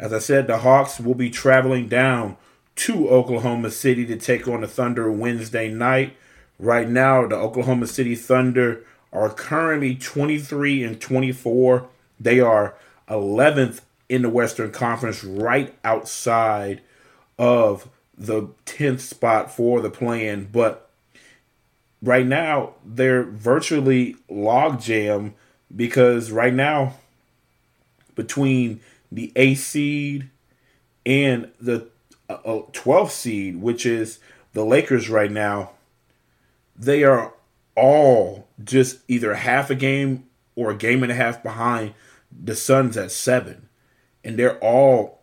As 0.02 0.12
I 0.12 0.18
said, 0.18 0.48
the 0.48 0.58
Hawks 0.58 0.98
will 0.98 1.14
be 1.14 1.30
traveling 1.30 1.86
down 1.86 2.36
to 2.74 3.08
Oklahoma 3.08 3.70
City 3.70 4.04
to 4.06 4.16
take 4.16 4.48
on 4.48 4.62
the 4.62 4.66
Thunder 4.66 5.12
Wednesday 5.12 5.68
night. 5.72 6.16
Right 6.58 6.88
now, 6.88 7.28
the 7.28 7.36
Oklahoma 7.36 7.86
City 7.86 8.16
Thunder 8.16 8.84
are 9.12 9.30
currently 9.30 9.94
23 9.94 10.82
and 10.82 11.00
24. 11.00 11.86
They 12.18 12.40
are 12.40 12.74
11th 13.08 13.82
in 14.08 14.22
the 14.22 14.28
Western 14.28 14.72
Conference, 14.72 15.22
right 15.22 15.72
outside 15.84 16.82
of 17.38 17.88
the 18.18 18.48
10th 18.66 19.00
spot 19.00 19.54
for 19.54 19.80
the 19.80 19.88
plan. 19.88 20.48
But 20.50 20.90
right 22.02 22.26
now, 22.26 22.74
they're 22.84 23.22
virtually 23.22 24.16
logjam 24.28 25.34
because 25.74 26.32
right 26.32 26.52
now, 26.52 26.94
between 28.16 28.80
the 29.12 29.32
A 29.36 29.54
seed 29.54 30.30
and 31.04 31.50
the 31.60 31.88
uh, 32.28 32.36
12th 32.72 33.10
seed, 33.10 33.56
which 33.60 33.84
is 33.84 34.18
the 34.54 34.64
Lakers 34.64 35.10
right 35.10 35.30
now, 35.30 35.72
they 36.74 37.04
are 37.04 37.34
all 37.76 38.48
just 38.62 38.98
either 39.08 39.34
half 39.34 39.70
a 39.70 39.74
game 39.74 40.24
or 40.56 40.70
a 40.70 40.76
game 40.76 41.02
and 41.02 41.12
a 41.12 41.14
half 41.14 41.42
behind 41.42 41.94
the 42.30 42.56
Suns 42.56 42.96
at 42.96 43.10
seven. 43.10 43.68
And 44.24 44.38
they're 44.38 44.58
all 44.58 45.20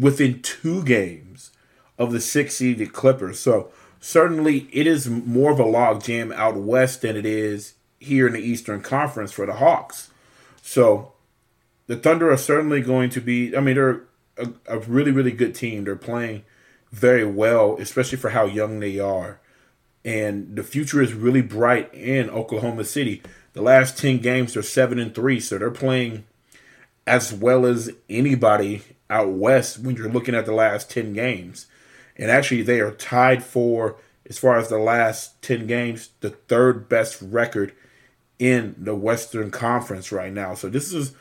within 0.00 0.42
two 0.42 0.84
games 0.84 1.50
of 1.98 2.12
the 2.12 2.20
six 2.20 2.56
seeded 2.56 2.92
Clippers. 2.92 3.40
So 3.40 3.70
certainly 3.98 4.68
it 4.72 4.86
is 4.86 5.08
more 5.08 5.50
of 5.50 5.60
a 5.60 5.64
logjam 5.64 6.32
out 6.34 6.56
west 6.56 7.02
than 7.02 7.16
it 7.16 7.26
is 7.26 7.74
here 7.98 8.26
in 8.26 8.34
the 8.34 8.40
Eastern 8.40 8.82
Conference 8.82 9.32
for 9.32 9.46
the 9.46 9.54
Hawks. 9.54 10.10
So 10.62 11.12
the 11.86 11.96
Thunder 11.96 12.30
are 12.30 12.36
certainly 12.36 12.80
going 12.80 13.10
to 13.10 13.20
be, 13.20 13.56
I 13.56 13.60
mean, 13.60 13.76
they're 13.76 14.02
a, 14.36 14.48
a 14.66 14.78
really, 14.80 15.12
really 15.12 15.32
good 15.32 15.54
team. 15.54 15.84
They're 15.84 15.96
playing 15.96 16.44
very 16.90 17.24
well, 17.24 17.76
especially 17.78 18.18
for 18.18 18.30
how 18.30 18.44
young 18.44 18.80
they 18.80 18.98
are 18.98 19.40
and 20.06 20.54
the 20.54 20.62
future 20.62 21.02
is 21.02 21.12
really 21.12 21.42
bright 21.42 21.92
in 21.92 22.30
Oklahoma 22.30 22.84
City. 22.84 23.22
The 23.54 23.60
last 23.60 23.98
10 23.98 24.18
games 24.18 24.54
they're 24.54 24.62
7 24.62 25.00
and 25.00 25.12
3, 25.12 25.40
so 25.40 25.58
they're 25.58 25.70
playing 25.72 26.24
as 27.08 27.34
well 27.34 27.66
as 27.66 27.90
anybody 28.08 28.82
out 29.10 29.30
west 29.30 29.80
when 29.80 29.96
you're 29.96 30.08
looking 30.08 30.34
at 30.34 30.46
the 30.46 30.54
last 30.54 30.88
10 30.90 31.12
games. 31.12 31.66
And 32.16 32.30
actually 32.30 32.62
they 32.62 32.78
are 32.78 32.92
tied 32.92 33.42
for 33.42 33.96
as 34.28 34.38
far 34.38 34.56
as 34.56 34.68
the 34.68 34.78
last 34.78 35.42
10 35.42 35.66
games, 35.66 36.10
the 36.20 36.30
third 36.30 36.88
best 36.88 37.20
record 37.20 37.72
in 38.38 38.76
the 38.78 38.94
Western 38.94 39.50
Conference 39.50 40.12
right 40.12 40.32
now. 40.32 40.54
So 40.54 40.68
this 40.68 40.92
is 40.92 41.14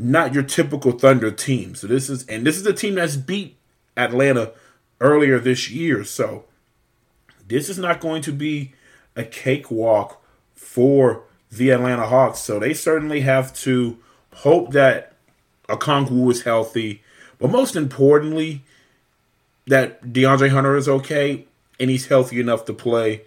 not 0.00 0.34
your 0.34 0.42
typical 0.42 0.92
Thunder 0.92 1.30
team. 1.30 1.74
So 1.74 1.86
this 1.86 2.08
is 2.08 2.26
and 2.26 2.46
this 2.46 2.56
is 2.56 2.66
a 2.66 2.72
team 2.72 2.94
that's 2.94 3.16
beat 3.16 3.56
Atlanta 3.96 4.52
earlier 5.00 5.38
this 5.38 5.70
year. 5.70 6.04
So 6.04 6.44
this 7.46 7.68
is 7.68 7.78
not 7.78 8.00
going 8.00 8.22
to 8.22 8.32
be 8.32 8.72
a 9.16 9.24
cakewalk 9.24 10.22
for 10.54 11.24
the 11.50 11.70
Atlanta 11.70 12.06
Hawks. 12.06 12.40
So 12.40 12.58
they 12.58 12.74
certainly 12.74 13.20
have 13.20 13.52
to 13.60 13.98
hope 14.36 14.72
that 14.72 15.14
Okongwu 15.68 16.30
is 16.30 16.42
healthy, 16.42 17.02
but 17.38 17.50
most 17.50 17.76
importantly, 17.76 18.62
that 19.66 20.02
De'Andre 20.02 20.50
Hunter 20.50 20.76
is 20.76 20.88
okay 20.88 21.46
and 21.78 21.90
he's 21.90 22.06
healthy 22.06 22.40
enough 22.40 22.64
to 22.66 22.72
play 22.72 23.22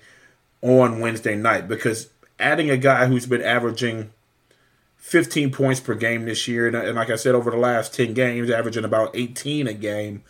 on 0.62 1.00
Wednesday 1.00 1.36
night 1.36 1.68
because 1.68 2.10
adding 2.40 2.70
a 2.70 2.78
guy 2.78 3.06
who's 3.06 3.26
been 3.26 3.42
averaging 3.42 4.12
15 5.04 5.52
points 5.52 5.82
per 5.82 5.94
game 5.96 6.24
this 6.24 6.48
year, 6.48 6.66
and 6.66 6.96
like 6.96 7.10
I 7.10 7.18
said, 7.18 7.36
over 7.36 7.52
the 7.52 7.58
last 7.58 7.94
10 7.94 8.14
games, 8.14 8.50
averaging 8.50 8.86
about 8.86 9.12
18 9.14 9.68
a 9.68 9.74
game, 9.74 10.24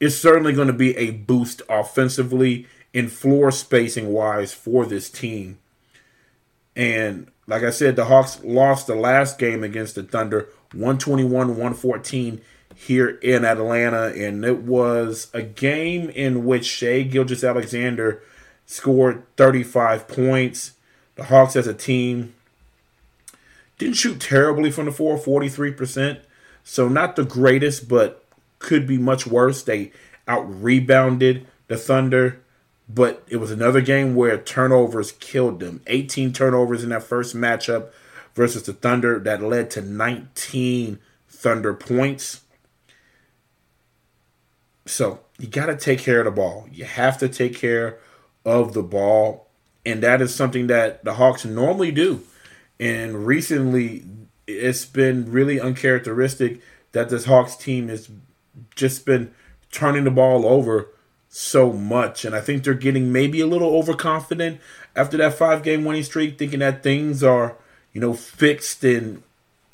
is 0.00 0.20
certainly 0.20 0.52
going 0.52 0.66
to 0.66 0.74
be 0.74 0.94
a 0.98 1.12
boost 1.12 1.62
offensively 1.66 2.66
in 2.92 3.08
floor 3.08 3.50
spacing 3.50 4.12
wise 4.12 4.52
for 4.52 4.84
this 4.84 5.08
team. 5.08 5.58
And 6.76 7.32
like 7.46 7.62
I 7.62 7.70
said, 7.70 7.96
the 7.96 8.04
Hawks 8.04 8.38
lost 8.44 8.86
the 8.86 8.94
last 8.94 9.38
game 9.38 9.64
against 9.64 9.94
the 9.94 10.02
Thunder 10.02 10.50
121 10.72 11.48
114 11.48 12.42
here 12.76 13.08
in 13.22 13.46
Atlanta. 13.46 14.08
And 14.08 14.44
it 14.44 14.58
was 14.58 15.30
a 15.32 15.40
game 15.40 16.10
in 16.10 16.44
which 16.44 16.66
Shai 16.66 17.02
Gilgeous-Alexander 17.02 18.22
scored 18.66 19.24
35 19.38 20.06
points. 20.06 20.72
The 21.14 21.24
Hawks 21.24 21.56
as 21.56 21.66
a 21.66 21.74
team 21.74 22.34
didn't 23.82 23.96
shoot 23.96 24.20
terribly 24.20 24.70
from 24.70 24.86
the 24.86 24.92
floor, 24.92 25.18
43%. 25.18 26.20
So 26.64 26.88
not 26.88 27.16
the 27.16 27.24
greatest, 27.24 27.88
but 27.88 28.24
could 28.58 28.86
be 28.86 28.98
much 28.98 29.26
worse. 29.26 29.62
They 29.62 29.92
out 30.28 30.42
rebounded 30.62 31.46
the 31.68 31.76
Thunder 31.76 32.42
but 32.94 33.22
it 33.28 33.36
was 33.36 33.50
another 33.50 33.80
game 33.80 34.14
where 34.14 34.36
turnovers 34.38 35.12
killed 35.12 35.60
them. 35.60 35.80
18 35.86 36.32
turnovers 36.32 36.82
in 36.82 36.90
that 36.90 37.02
first 37.02 37.34
matchup 37.34 37.90
versus 38.34 38.64
the 38.64 38.72
Thunder 38.72 39.18
that 39.20 39.42
led 39.42 39.70
to 39.72 39.80
19 39.80 40.98
Thunder 41.28 41.74
points. 41.74 42.42
So 44.84 45.20
you 45.38 45.48
got 45.48 45.66
to 45.66 45.76
take 45.76 46.00
care 46.00 46.20
of 46.20 46.26
the 46.26 46.30
ball. 46.30 46.66
You 46.70 46.84
have 46.84 47.18
to 47.18 47.28
take 47.28 47.56
care 47.56 47.98
of 48.44 48.74
the 48.74 48.82
ball. 48.82 49.48
And 49.86 50.02
that 50.02 50.20
is 50.20 50.34
something 50.34 50.66
that 50.66 51.04
the 51.04 51.14
Hawks 51.14 51.44
normally 51.44 51.92
do. 51.92 52.22
And 52.82 53.28
recently, 53.28 54.02
it's 54.48 54.84
been 54.84 55.30
really 55.30 55.60
uncharacteristic 55.60 56.60
that 56.90 57.10
this 57.10 57.26
Hawks 57.26 57.54
team 57.54 57.86
has 57.86 58.10
just 58.74 59.06
been 59.06 59.32
turning 59.70 60.02
the 60.02 60.10
ball 60.10 60.44
over 60.44 60.88
so 61.28 61.72
much. 61.72 62.24
And 62.24 62.34
I 62.34 62.40
think 62.40 62.64
they're 62.64 62.74
getting 62.74 63.12
maybe 63.12 63.40
a 63.40 63.46
little 63.46 63.76
overconfident 63.76 64.60
after 64.96 65.16
that 65.18 65.34
five 65.34 65.62
game 65.62 65.84
winning 65.84 66.02
streak, 66.02 66.36
thinking 66.36 66.58
that 66.58 66.82
things 66.82 67.22
are, 67.22 67.54
you 67.92 68.00
know, 68.00 68.14
fixed 68.14 68.82
and, 68.82 69.22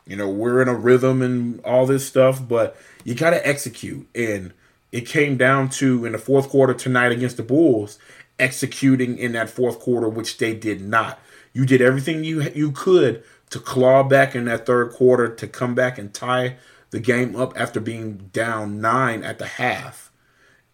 you 0.07 0.15
know, 0.15 0.29
we're 0.29 0.61
in 0.61 0.69
a 0.69 0.75
rhythm 0.75 1.23
and 1.23 1.65
all 1.65 1.87
this 1.87 2.07
stuff. 2.07 2.47
But 2.47 2.77
you 3.05 3.15
got 3.15 3.31
to 3.31 3.49
execute. 3.49 4.07
And 4.15 4.53
it 4.93 5.07
came 5.07 5.39
down 5.39 5.71
to 5.71 6.05
in 6.05 6.13
the 6.13 6.19
fourth 6.19 6.51
quarter 6.51 6.75
tonight 6.75 7.13
against 7.13 7.39
the 7.39 7.43
Bulls, 7.43 7.99
executing 8.39 9.17
in 9.17 9.33
that 9.33 9.49
fourth 9.49 9.81
quarter, 9.81 10.11
which 10.11 10.37
they 10.37 10.53
did 10.53 10.83
not. 10.83 11.19
You 11.53 11.67
did 11.67 11.81
everything 11.83 12.25
you 12.25 12.43
you 12.55 12.73
could 12.73 13.23
to 13.51 13.59
claw 13.59 14.03
back 14.03 14.35
in 14.35 14.45
that 14.47 14.67
third 14.67 14.93
quarter 14.93 15.35
to 15.35 15.47
come 15.47 15.75
back 15.75 15.99
and 15.99 16.13
tie 16.13 16.57
the 16.91 17.01
game 17.01 17.37
up 17.37 17.59
after 17.59 17.81
being 17.81 18.31
down 18.33 18.81
nine 18.81 19.23
at 19.23 19.39
the 19.39 19.47
half 19.47 20.09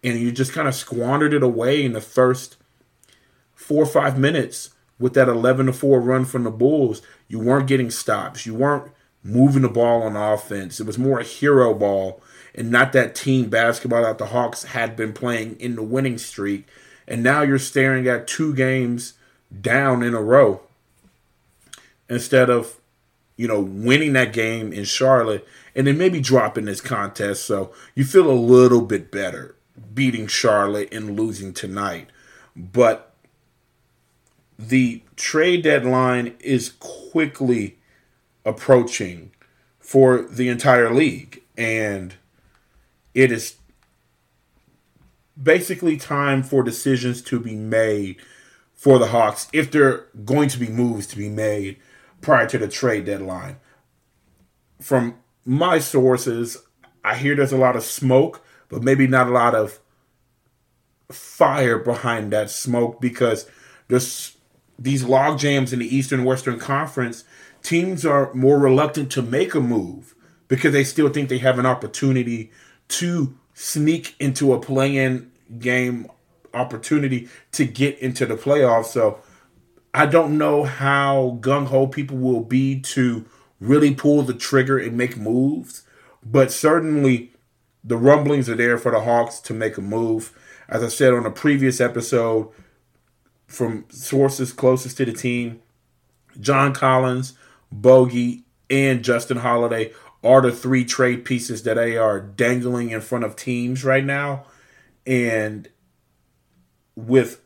and 0.05 0.19
you 0.19 0.31
just 0.31 0.53
kind 0.53 0.67
of 0.67 0.75
squandered 0.75 1.33
it 1.33 1.41
away 1.41 1.83
in 1.83 1.93
the 1.93 2.01
first 2.01 2.57
four 3.55 3.81
or 3.83 3.87
five 3.87 4.19
minutes 4.19 4.69
with 4.99 5.15
that 5.15 5.27
11 5.27 5.65
to 5.65 5.73
4 5.73 5.99
run 5.99 6.25
from 6.25 6.43
the 6.43 6.51
Bulls. 6.51 7.01
You 7.27 7.39
weren't 7.39 7.67
getting 7.67 7.89
stops. 7.89 8.45
You 8.45 8.53
weren't 8.53 8.91
moving 9.23 9.63
the 9.63 9.69
ball 9.69 10.03
on 10.03 10.15
offense. 10.15 10.79
It 10.79 10.85
was 10.85 10.99
more 10.99 11.19
a 11.19 11.23
hero 11.23 11.73
ball 11.73 12.21
and 12.53 12.69
not 12.69 12.93
that 12.93 13.15
team 13.15 13.49
basketball 13.49 14.03
that 14.03 14.19
the 14.19 14.27
Hawks 14.27 14.63
had 14.63 14.95
been 14.95 15.11
playing 15.11 15.59
in 15.59 15.75
the 15.75 15.83
winning 15.83 16.19
streak. 16.19 16.67
And 17.07 17.23
now 17.23 17.41
you're 17.41 17.57
staring 17.57 18.07
at 18.07 18.27
two 18.27 18.53
games 18.53 19.13
down 19.61 20.03
in 20.03 20.13
a 20.13 20.21
row 20.21 20.61
instead 22.09 22.49
of, 22.49 22.79
you 23.37 23.47
know, 23.47 23.59
winning 23.59 24.13
that 24.13 24.33
game 24.33 24.71
in 24.71 24.85
Charlotte 24.85 25.47
and 25.75 25.87
then 25.87 25.97
maybe 25.97 26.21
dropping 26.21 26.65
this 26.65 26.81
contest. 26.81 27.45
So 27.45 27.73
you 27.95 28.03
feel 28.05 28.29
a 28.29 28.33
little 28.33 28.81
bit 28.81 29.11
better 29.11 29.55
beating 29.93 30.27
Charlotte 30.27 30.93
and 30.93 31.19
losing 31.19 31.53
tonight. 31.53 32.09
But 32.55 33.13
the 34.57 35.01
trade 35.15 35.63
deadline 35.63 36.35
is 36.39 36.73
quickly 36.79 37.77
approaching 38.45 39.31
for 39.79 40.21
the 40.21 40.47
entire 40.47 40.93
league. 40.93 41.41
And 41.57 42.13
it 43.13 43.31
is 43.31 43.55
basically 45.41 45.97
time 45.97 46.43
for 46.43 46.63
decisions 46.63 47.21
to 47.23 47.39
be 47.39 47.55
made 47.55 48.17
for 48.85 48.99
the 48.99 49.07
Hawks 49.07 49.47
if 49.51 49.71
there 49.71 49.87
are 49.87 50.07
going 50.25 50.47
to 50.47 50.59
be 50.59 50.67
moves 50.67 51.07
to 51.07 51.17
be 51.17 51.27
made 51.27 51.77
prior 52.21 52.45
to 52.45 52.59
the 52.59 52.67
trade 52.67 53.05
deadline. 53.05 53.57
From 54.79 55.15
my 55.43 55.79
sources, 55.79 56.59
I 57.03 57.15
hear 57.15 57.35
there's 57.35 57.51
a 57.51 57.57
lot 57.57 57.75
of 57.75 57.83
smoke, 57.83 58.45
but 58.69 58.83
maybe 58.83 59.07
not 59.07 59.25
a 59.25 59.31
lot 59.31 59.55
of 59.55 59.79
fire 61.09 61.79
behind 61.79 62.31
that 62.31 62.51
smoke 62.51 63.01
because 63.01 63.49
there's 63.87 64.37
these 64.77 65.03
log 65.03 65.39
jams 65.39 65.73
in 65.73 65.79
the 65.79 65.95
Eastern 65.95 66.23
Western 66.23 66.59
Conference. 66.59 67.23
Teams 67.63 68.05
are 68.05 68.31
more 68.35 68.59
reluctant 68.59 69.11
to 69.13 69.23
make 69.23 69.55
a 69.55 69.59
move 69.59 70.13
because 70.47 70.73
they 70.73 70.83
still 70.83 71.09
think 71.09 71.29
they 71.29 71.39
have 71.39 71.57
an 71.57 71.65
opportunity 71.65 72.51
to 72.89 73.35
sneak 73.55 74.13
into 74.19 74.53
a 74.53 74.61
play-in 74.61 75.31
game 75.57 76.07
opportunity 76.55 77.29
to 77.51 77.65
get 77.65 77.99
into 77.99 78.25
the 78.25 78.35
playoffs. 78.35 78.85
So 78.85 79.19
I 79.93 80.05
don't 80.05 80.37
know 80.37 80.63
how 80.63 81.37
gung 81.41 81.67
ho 81.67 81.87
people 81.87 82.17
will 82.17 82.41
be 82.41 82.79
to 82.81 83.25
really 83.59 83.93
pull 83.93 84.23
the 84.23 84.33
trigger 84.33 84.77
and 84.77 84.97
make 84.97 85.17
moves, 85.17 85.83
but 86.23 86.51
certainly 86.51 87.31
the 87.83 87.97
rumblings 87.97 88.49
are 88.49 88.55
there 88.55 88.77
for 88.77 88.91
the 88.91 89.01
Hawks 89.01 89.39
to 89.41 89.53
make 89.53 89.77
a 89.77 89.81
move. 89.81 90.33
As 90.67 90.83
I 90.83 90.87
said 90.87 91.13
on 91.13 91.25
a 91.25 91.31
previous 91.31 91.79
episode, 91.79 92.49
from 93.47 93.85
sources 93.89 94.51
closest 94.51 94.97
to 94.97 95.05
the 95.05 95.13
team, 95.13 95.61
John 96.39 96.73
Collins, 96.73 97.37
Bogi, 97.73 98.43
and 98.69 99.03
Justin 99.03 99.37
Holiday 99.37 99.93
are 100.23 100.41
the 100.41 100.51
three 100.51 100.83
trade 100.83 101.23
pieces 101.23 101.63
that 101.63 101.75
they 101.75 101.97
are 101.97 102.19
dangling 102.19 102.89
in 102.89 103.01
front 103.01 103.23
of 103.23 103.35
teams 103.35 103.83
right 103.83 104.03
now. 104.03 104.45
And 105.05 105.69
with 106.95 107.41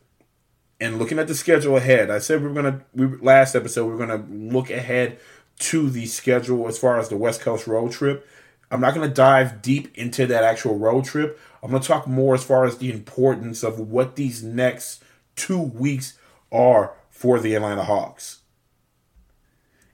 and 0.80 0.98
looking 0.98 1.18
at 1.18 1.28
the 1.28 1.34
schedule 1.34 1.76
ahead, 1.76 2.10
I 2.10 2.18
said 2.18 2.42
we 2.42 2.48
are 2.48 2.54
gonna 2.54 2.84
we 2.94 3.06
last 3.18 3.54
episode 3.54 3.86
we 3.86 3.94
are 3.94 4.06
gonna 4.06 4.26
look 4.30 4.70
ahead 4.70 5.18
to 5.60 5.90
the 5.90 6.06
schedule 6.06 6.66
as 6.68 6.78
far 6.78 6.98
as 6.98 7.08
the 7.08 7.16
West 7.16 7.40
Coast 7.40 7.66
road 7.66 7.92
trip. 7.92 8.26
I'm 8.70 8.80
not 8.80 8.94
gonna 8.94 9.08
dive 9.08 9.60
deep 9.60 9.96
into 9.96 10.26
that 10.26 10.44
actual 10.44 10.78
road 10.78 11.04
trip. 11.04 11.38
I'm 11.62 11.70
gonna 11.70 11.84
talk 11.84 12.06
more 12.06 12.34
as 12.34 12.44
far 12.44 12.64
as 12.64 12.78
the 12.78 12.90
importance 12.90 13.62
of 13.62 13.78
what 13.78 14.16
these 14.16 14.42
next 14.42 15.02
two 15.36 15.60
weeks 15.60 16.18
are 16.50 16.94
for 17.10 17.38
the 17.38 17.54
Atlanta 17.54 17.84
Hawks. 17.84 18.38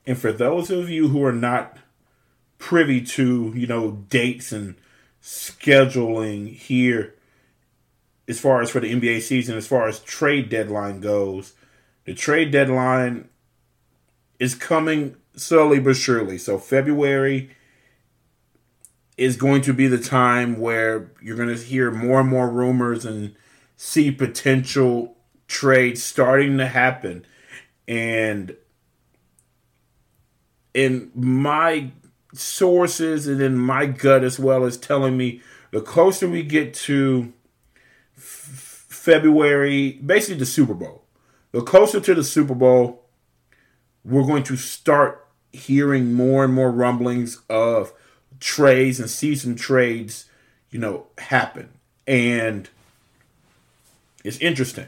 And 0.07 0.17
for 0.17 0.31
those 0.31 0.71
of 0.71 0.89
you 0.89 1.09
who 1.09 1.25
are 1.25 1.33
not 1.33 1.79
privy 2.59 3.01
to, 3.01 3.53
you 3.57 3.67
know, 3.67 4.05
dates 4.09 4.53
and 4.53 4.77
scheduling 5.21 6.55
here 6.55 7.15
as 8.28 8.40
far 8.40 8.61
as 8.61 8.71
for 8.71 8.80
the 8.80 8.92
NBA 8.92 9.23
season, 9.23 9.56
as 9.56 9.66
far 9.66 9.87
as 9.87 10.00
trade 10.00 10.49
deadline 10.49 11.00
goes, 11.00 11.52
the 12.04 12.14
trade 12.14 12.50
deadline 12.50 13.28
is 14.38 14.54
coming 14.54 15.16
slowly 15.37 15.78
but 15.78 15.97
surely. 15.97 16.38
So 16.38 16.59
February 16.59 17.50
is 19.16 19.37
going 19.37 19.62
to 19.62 19.73
be 19.73 19.87
the 19.87 19.99
time 19.99 20.59
where 20.59 21.12
you're 21.23 21.37
going 21.37 21.54
to 21.54 21.62
hear 21.62 21.90
more 21.90 22.21
and 22.21 22.28
more 22.28 22.50
rumors 22.50 23.04
and 23.04 23.35
see 23.76 24.11
potential 24.11 25.16
trades 25.49 26.02
starting 26.02 26.59
to 26.59 26.66
happen. 26.66 27.25
And 27.88 28.56
in 30.75 31.11
my 31.14 31.92
sources 32.35 33.26
and 33.26 33.40
in 33.40 33.56
my 33.56 33.87
gut 33.87 34.23
as 34.23 34.38
well 34.38 34.64
is 34.64 34.76
telling 34.76 35.16
me 35.16 35.40
the 35.71 35.80
closer 35.80 36.28
we 36.28 36.42
get 36.42 36.75
to 36.75 37.33
February, 38.16 39.92
basically 40.04 40.38
the 40.38 40.46
Super 40.46 40.75
Bowl, 40.75 41.04
the 41.52 41.62
closer 41.62 42.00
to 42.00 42.14
the 42.14 42.25
Super 42.25 42.54
Bowl, 42.54 43.04
we're 44.04 44.26
going 44.26 44.42
to 44.44 44.56
start 44.56 45.26
hearing 45.52 46.12
more 46.12 46.44
and 46.44 46.52
more 46.52 46.70
rumblings 46.70 47.40
of 47.49 47.92
trades 48.40 49.00
and 49.00 49.09
season 49.09 49.57
trades, 49.57 50.26
you 50.70 50.79
know, 50.79 51.07
happen. 51.18 51.70
And 52.07 52.68
it's 54.24 54.38
interesting. 54.38 54.87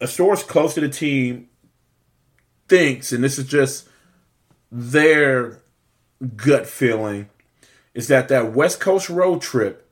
A 0.00 0.06
source 0.06 0.42
close 0.42 0.74
to 0.74 0.80
the 0.80 0.88
team 0.88 1.48
thinks, 2.68 3.12
and 3.12 3.22
this 3.22 3.38
is 3.38 3.46
just 3.46 3.88
their 4.70 5.60
gut 6.36 6.66
feeling 6.66 7.28
is 7.94 8.08
that 8.08 8.28
that 8.28 8.52
West 8.52 8.80
Coast 8.80 9.08
road 9.08 9.40
trip 9.40 9.83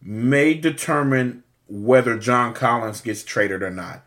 may 0.00 0.54
determine 0.54 1.42
whether 1.66 2.18
John 2.18 2.54
Collins 2.54 3.00
gets 3.00 3.22
traded 3.22 3.62
or 3.62 3.70
not. 3.70 4.04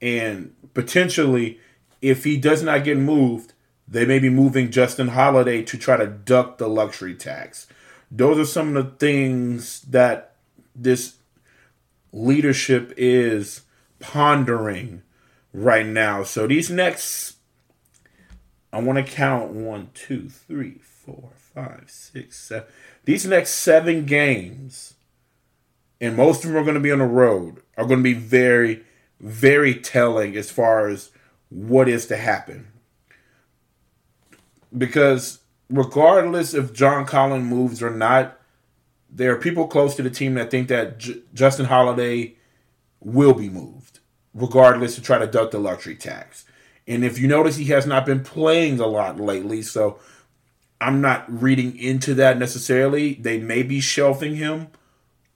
And 0.00 0.54
potentially, 0.74 1.58
if 2.02 2.24
he 2.24 2.36
does 2.36 2.62
not 2.62 2.84
get 2.84 2.98
moved, 2.98 3.52
they 3.86 4.04
may 4.04 4.18
be 4.18 4.30
moving 4.30 4.70
Justin 4.70 5.08
Holiday 5.08 5.62
to 5.62 5.76
try 5.76 5.96
to 5.96 6.06
duck 6.06 6.58
the 6.58 6.68
luxury 6.68 7.14
tax. 7.14 7.66
Those 8.10 8.38
are 8.38 8.44
some 8.44 8.76
of 8.76 8.84
the 8.84 8.96
things 8.96 9.82
that 9.82 10.36
this 10.74 11.16
leadership 12.12 12.92
is 12.96 13.62
pondering 13.98 15.02
right 15.52 15.86
now. 15.86 16.22
So 16.22 16.46
these 16.46 16.70
next 16.70 17.36
I 18.72 18.80
want 18.80 19.04
to 19.04 19.12
count 19.12 19.50
one, 19.50 19.90
two, 19.94 20.28
three, 20.28 20.78
four, 20.78 21.30
five, 21.34 21.84
six, 21.88 22.38
seven. 22.38 22.68
These 23.04 23.26
next 23.26 23.50
seven 23.50 24.04
games, 24.04 24.94
and 26.00 26.16
most 26.16 26.44
of 26.44 26.50
them 26.50 26.58
are 26.60 26.64
going 26.64 26.74
to 26.74 26.80
be 26.80 26.92
on 26.92 26.98
the 26.98 27.04
road, 27.04 27.62
are 27.76 27.86
going 27.86 28.00
to 28.00 28.04
be 28.04 28.14
very, 28.14 28.82
very 29.20 29.74
telling 29.74 30.36
as 30.36 30.50
far 30.50 30.88
as 30.88 31.10
what 31.48 31.88
is 31.88 32.06
to 32.06 32.16
happen. 32.16 32.68
Because 34.76 35.40
regardless 35.68 36.54
if 36.54 36.72
John 36.72 37.06
Collins 37.06 37.48
moves 37.48 37.82
or 37.82 37.90
not, 37.90 38.38
there 39.10 39.32
are 39.32 39.38
people 39.38 39.66
close 39.66 39.96
to 39.96 40.02
the 40.02 40.10
team 40.10 40.34
that 40.34 40.50
think 40.50 40.68
that 40.68 40.98
J- 40.98 41.22
Justin 41.34 41.66
Holiday 41.66 42.36
will 43.00 43.34
be 43.34 43.48
moved, 43.48 43.98
regardless 44.34 44.94
to 44.94 45.02
try 45.02 45.18
to 45.18 45.26
duck 45.26 45.50
the 45.50 45.58
luxury 45.58 45.96
tax. 45.96 46.44
And 46.86 47.04
if 47.04 47.18
you 47.18 47.26
notice, 47.26 47.56
he 47.56 47.66
has 47.66 47.86
not 47.86 48.06
been 48.06 48.22
playing 48.22 48.78
a 48.78 48.86
lot 48.86 49.18
lately. 49.18 49.62
So 49.62 49.98
I'm 50.80 51.00
not 51.00 51.24
reading 51.30 51.78
into 51.78 52.14
that 52.14 52.38
necessarily. 52.38 53.14
They 53.14 53.38
may 53.38 53.62
be 53.62 53.80
shelving 53.80 54.36
him. 54.36 54.68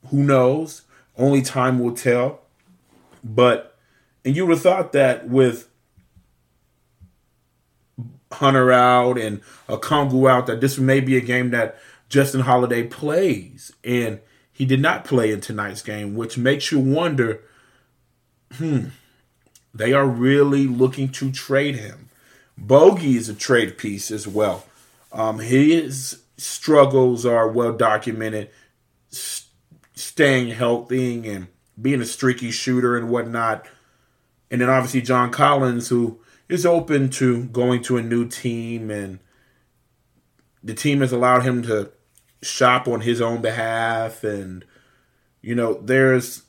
Who 0.08 0.22
knows? 0.22 0.82
Only 1.18 1.42
time 1.42 1.78
will 1.78 1.94
tell. 1.94 2.40
But, 3.22 3.76
and 4.24 4.34
you 4.34 4.46
would 4.46 4.54
have 4.54 4.62
thought 4.62 4.92
that 4.92 5.28
with 5.28 5.68
Hunter 8.32 8.72
out 8.72 9.18
and 9.18 9.42
Okongwu 9.68 10.30
out, 10.30 10.46
that 10.46 10.60
this 10.60 10.78
may 10.78 11.00
be 11.00 11.16
a 11.16 11.20
game 11.20 11.50
that 11.50 11.78
Justin 12.08 12.40
Holiday 12.40 12.84
plays. 12.84 13.72
And 13.84 14.20
he 14.52 14.64
did 14.64 14.80
not 14.80 15.04
play 15.04 15.30
in 15.30 15.40
tonight's 15.40 15.82
game, 15.82 16.14
which 16.14 16.38
makes 16.38 16.72
you 16.72 16.78
wonder 16.78 17.42
hmm, 18.54 18.86
they 19.74 19.92
are 19.92 20.06
really 20.06 20.66
looking 20.66 21.08
to 21.08 21.32
trade 21.32 21.76
him. 21.76 22.08
Bogi 22.60 23.16
is 23.16 23.28
a 23.28 23.34
trade 23.34 23.76
piece 23.76 24.10
as 24.10 24.28
well. 24.28 24.64
Um, 25.14 25.38
his 25.38 26.22
struggles 26.36 27.24
are 27.24 27.48
well 27.48 27.72
documented, 27.72 28.50
st- 29.08 29.48
staying 29.94 30.48
healthy 30.48 31.26
and 31.28 31.46
being 31.80 32.00
a 32.00 32.04
streaky 32.04 32.50
shooter 32.50 32.96
and 32.96 33.08
whatnot. 33.08 33.66
And 34.50 34.60
then 34.60 34.68
obviously 34.68 35.02
John 35.02 35.30
Collins, 35.30 35.88
who 35.88 36.18
is 36.48 36.66
open 36.66 37.10
to 37.10 37.44
going 37.44 37.82
to 37.84 37.96
a 37.96 38.02
new 38.02 38.28
team, 38.28 38.90
and 38.90 39.20
the 40.64 40.74
team 40.74 41.00
has 41.00 41.12
allowed 41.12 41.44
him 41.44 41.62
to 41.62 41.92
shop 42.42 42.88
on 42.88 43.02
his 43.02 43.20
own 43.20 43.40
behalf. 43.40 44.24
And, 44.24 44.64
you 45.40 45.54
know, 45.54 45.74
there's 45.74 46.42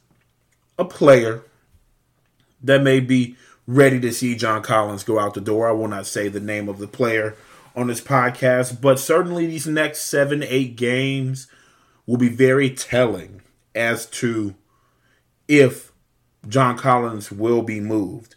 a 0.80 0.86
player 0.86 1.44
that 2.64 2.82
may 2.82 3.00
be 3.00 3.36
ready 3.68 4.00
to 4.00 4.12
see 4.12 4.36
John 4.36 4.64
Collins 4.64 5.04
go 5.04 5.20
out 5.20 5.36
the 5.36 5.42
door. 5.42 5.70
I 5.70 5.72
will 5.72 5.88
not 5.88 6.08
say 6.08 6.30
the 6.30 6.40
name 6.40 6.68
of 6.68 6.80
the 6.80 6.88
player 6.88 7.36
on 7.76 7.88
this 7.88 8.02
podcast, 8.02 8.82
but 8.82 9.00
certainly 9.00 9.46
these 9.46 9.68
next 9.68 10.02
seven, 10.02 10.44
eight 10.44 10.76
games 10.76 11.48
will 12.06 12.18
be 12.18 12.30
very 12.30 12.70
telling 12.70 13.42
as 13.74 14.06
to 14.06 14.56
if 15.48 15.92
John 16.48 16.78
Collins 16.78 17.32
will 17.32 17.62
be 17.62 17.80
moved. 17.80 18.36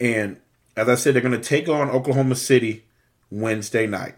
And 0.00 0.38
as 0.76 0.88
I 0.88 0.94
said, 0.94 1.14
they're 1.14 1.22
going 1.22 1.38
to 1.38 1.48
take 1.48 1.68
on 1.68 1.90
Oklahoma 1.90 2.36
City 2.36 2.86
Wednesday 3.30 3.86
night. 3.86 4.14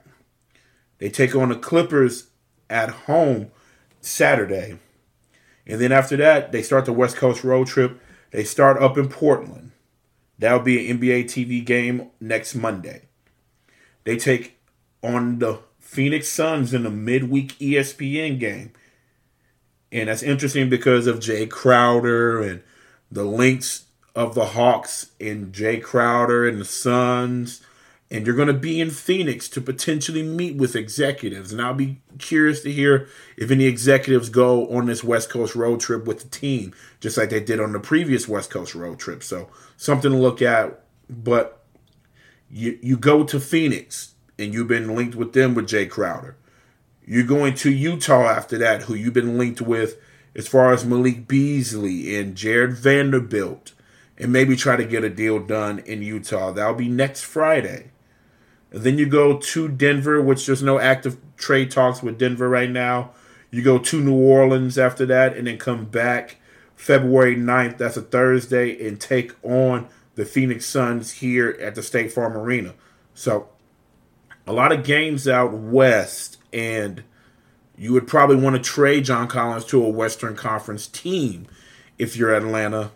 They 0.99 1.11
take 1.11 1.35
on 1.35 1.49
the 1.49 1.57
Clippers 1.57 2.29
at 2.71 2.91
home 2.91 3.51
Saturday. 4.01 4.79
And 5.67 5.81
then 5.81 5.93
after 5.93 6.17
that, 6.19 6.53
they 6.53 6.63
start 6.63 6.85
the 6.85 6.93
West 6.93 7.17
Coast 7.17 7.43
road 7.43 7.67
trip 7.67 8.01
they 8.35 8.43
start 8.43 8.83
up 8.83 8.99
in 8.99 9.09
Portland. 9.09 9.71
That'll 10.41 10.59
be 10.59 10.91
an 10.91 10.99
NBA 10.99 11.27
TV 11.27 11.65
game 11.65 12.11
next 12.21 12.57
Monday. 12.57 13.03
They 14.05 14.17
take 14.17 14.59
on 15.03 15.39
the 15.39 15.61
Phoenix 15.81 16.29
Suns 16.29 16.73
in 16.73 16.87
a 16.87 16.91
midweek 16.91 17.59
ESPN 17.59 18.39
game. 18.39 18.73
And 19.93 20.09
that's 20.09 20.23
interesting 20.23 20.69
because 20.69 21.07
of 21.07 21.21
Jae 21.21 21.49
Crowder 21.49 22.43
and 22.43 22.63
the 23.11 23.25
links 23.25 23.85
of 24.15 24.35
the 24.35 24.47
Hawks 24.47 25.13
and 25.21 25.53
Jae 25.53 25.83
Crowder 25.83 26.49
and 26.49 26.61
the 26.61 26.65
Suns. 26.65 27.63
And 28.11 28.27
you're 28.27 28.37
going 28.37 28.49
to 28.49 28.55
be 28.55 28.81
in 28.81 28.91
Phoenix 28.91 29.49
to 29.51 29.61
potentially 29.61 30.23
meet 30.23 30.57
with 30.57 30.77
executives. 30.77 31.53
And 31.53 31.61
I'll 31.61 31.75
be 31.75 32.01
curious 32.19 32.61
to 32.63 32.73
hear 32.73 33.09
if 33.37 33.51
any 33.51 33.65
executives 33.65 34.29
go 34.29 34.69
on 34.69 34.87
this 34.87 35.03
West 35.03 35.31
Coast 35.31 35.55
road 35.55 35.81
trip 35.81 36.07
with 36.07 36.23
the 36.23 36.29
team, 36.29 36.75
just 37.01 37.17
like 37.17 37.31
they 37.31 37.41
did 37.41 37.61
on 37.61 37.73
the 37.73 37.81
previous 37.81 38.29
West 38.29 38.51
Coast 38.51 38.75
road 38.75 38.99
trip. 38.99 39.23
So 39.23 39.49
something 39.77 40.11
to 40.11 40.17
look 40.17 40.43
at. 40.43 40.81
But 41.09 41.64
you, 42.51 42.79
you 42.83 42.97
go 42.97 43.25
to 43.25 43.41
Phoenix 43.41 44.15
and 44.39 44.53
you've 44.53 44.69
been 44.69 44.95
linked 44.95 45.15
with 45.15 45.33
them 45.33 45.55
with 45.55 45.69
Jae 45.69 45.89
Crowder. 45.89 46.37
You're 47.07 47.27
going 47.27 47.55
to 47.57 47.71
Utah 47.71 48.29
after 48.29 48.57
that, 48.59 48.83
who 48.83 48.95
you've 48.95 49.15
been 49.15 49.37
linked 49.37 49.61
with 49.61 49.99
as 50.35 50.49
far 50.49 50.73
as 50.73 50.85
Malik 50.85 51.29
Beasley 51.29 52.17
and 52.17 52.35
Jarred 52.35 52.75
Vanderbilt, 52.75 53.73
and 54.19 54.33
maybe 54.33 54.57
try 54.57 54.77
to 54.77 54.85
get 54.85 55.05
a 55.05 55.11
deal 55.11 55.39
done 55.39 55.81
in 55.81 56.03
Utah. 56.03 56.51
That'll 56.51 56.75
be 56.75 56.89
next 56.89 57.23
Friday. 57.23 57.91
And 58.73 58.83
then 58.83 58.99
you 58.99 59.07
go 59.07 59.39
to 59.39 59.69
Denver, 59.69 60.21
which 60.21 60.47
there's 60.47 60.63
no 60.63 60.79
active 60.79 61.19
trade 61.37 61.71
talks 61.71 62.03
with 62.03 62.19
Denver 62.19 62.49
right 62.49 62.71
now. 62.71 63.11
You 63.51 63.63
go 63.63 63.79
to 63.79 64.01
New 64.01 64.17
Orleans 64.17 64.79
after 64.79 65.07
that, 65.07 65.37
and 65.37 65.47
then 65.47 65.59
come 65.59 65.85
back 65.85 66.39
February 66.75 67.37
9th, 67.37 67.79
that's 67.79 67.97
a 67.97 68.03
Thursday, 68.03 68.87
and 68.87 69.01
take 69.01 69.33
on 69.43 69.89
the 70.15 70.25
Phoenix 70.25 70.67
Suns 70.67 71.13
here 71.13 71.57
at 71.61 71.75
the 71.75 71.83
State 71.83 72.13
Farm 72.13 72.37
Arena. 72.37 72.75
So, 73.15 73.49
a 74.47 74.53
lot 74.53 74.73
of 74.73 74.85
games 74.85 75.27
out 75.27 75.53
west, 75.53 76.39
and 76.53 77.03
you 77.77 77.93
would 77.93 78.07
probably 78.07 78.37
want 78.37 78.57
to 78.57 78.63
trade 78.63 79.05
John 79.05 79.27
Collins 79.27 79.65
to 79.67 79.85
a 79.85 79.89
Western 79.89 80.37
Conference 80.37 80.87
team 80.87 81.47
if 81.99 82.17
you're 82.17 82.35
Atlanta. 82.35 82.91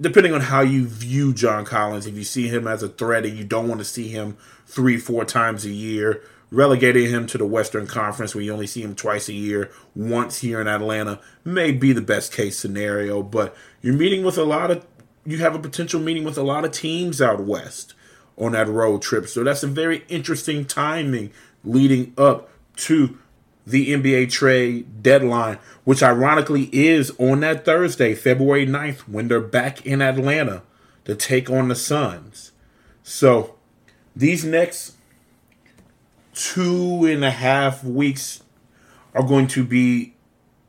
Depending 0.00 0.32
on 0.32 0.42
how 0.42 0.60
you 0.60 0.86
view 0.86 1.32
John 1.34 1.64
Collins, 1.64 2.06
if 2.06 2.14
you 2.14 2.24
see 2.24 2.48
him 2.48 2.66
as 2.66 2.82
a 2.82 2.88
threat 2.88 3.26
and 3.26 3.36
you 3.36 3.44
don't 3.44 3.68
want 3.68 3.80
to 3.80 3.84
see 3.84 4.08
him 4.08 4.36
three, 4.66 4.96
four 4.96 5.24
times 5.24 5.64
a 5.64 5.70
year, 5.70 6.22
relegating 6.50 7.10
him 7.10 7.26
to 7.26 7.38
the 7.38 7.46
Western 7.46 7.86
Conference 7.86 8.34
where 8.34 8.44
you 8.44 8.52
only 8.52 8.66
see 8.66 8.82
him 8.82 8.94
twice 8.94 9.28
a 9.28 9.32
year, 9.32 9.70
once 9.94 10.38
here 10.38 10.60
in 10.60 10.68
Atlanta, 10.68 11.20
may 11.44 11.72
be 11.72 11.92
the 11.92 12.00
best 12.00 12.32
case 12.32 12.58
scenario. 12.58 13.22
But 13.22 13.56
you're 13.82 13.94
meeting 13.94 14.24
with 14.24 14.38
a 14.38 14.44
lot 14.44 14.70
of, 14.70 14.86
you 15.28 15.36
have 15.38 15.54
a 15.54 15.58
potential 15.58 16.00
meeting 16.00 16.24
with 16.24 16.38
a 16.38 16.42
lot 16.42 16.64
of 16.64 16.72
teams 16.72 17.20
out 17.20 17.44
west 17.44 17.92
on 18.38 18.52
that 18.52 18.66
road 18.66 19.02
trip. 19.02 19.28
So 19.28 19.44
that's 19.44 19.62
a 19.62 19.66
very 19.66 20.02
interesting 20.08 20.64
timing 20.64 21.32
leading 21.62 22.14
up 22.16 22.48
to 22.76 23.18
the 23.66 23.92
NBA 23.92 24.30
trade 24.30 25.02
deadline, 25.02 25.58
which 25.84 26.02
ironically 26.02 26.70
is 26.72 27.12
on 27.18 27.40
that 27.40 27.66
Thursday, 27.66 28.14
February 28.14 28.66
9th, 28.66 29.00
when 29.00 29.28
they're 29.28 29.38
back 29.42 29.84
in 29.84 30.00
Atlanta 30.00 30.62
to 31.04 31.14
take 31.14 31.50
on 31.50 31.68
the 31.68 31.74
Suns. 31.74 32.52
So 33.02 33.56
these 34.16 34.46
next 34.46 34.96
two 36.32 37.04
and 37.04 37.22
a 37.22 37.32
half 37.32 37.84
weeks 37.84 38.42
are 39.14 39.22
going 39.22 39.48
to 39.48 39.62
be 39.62 40.14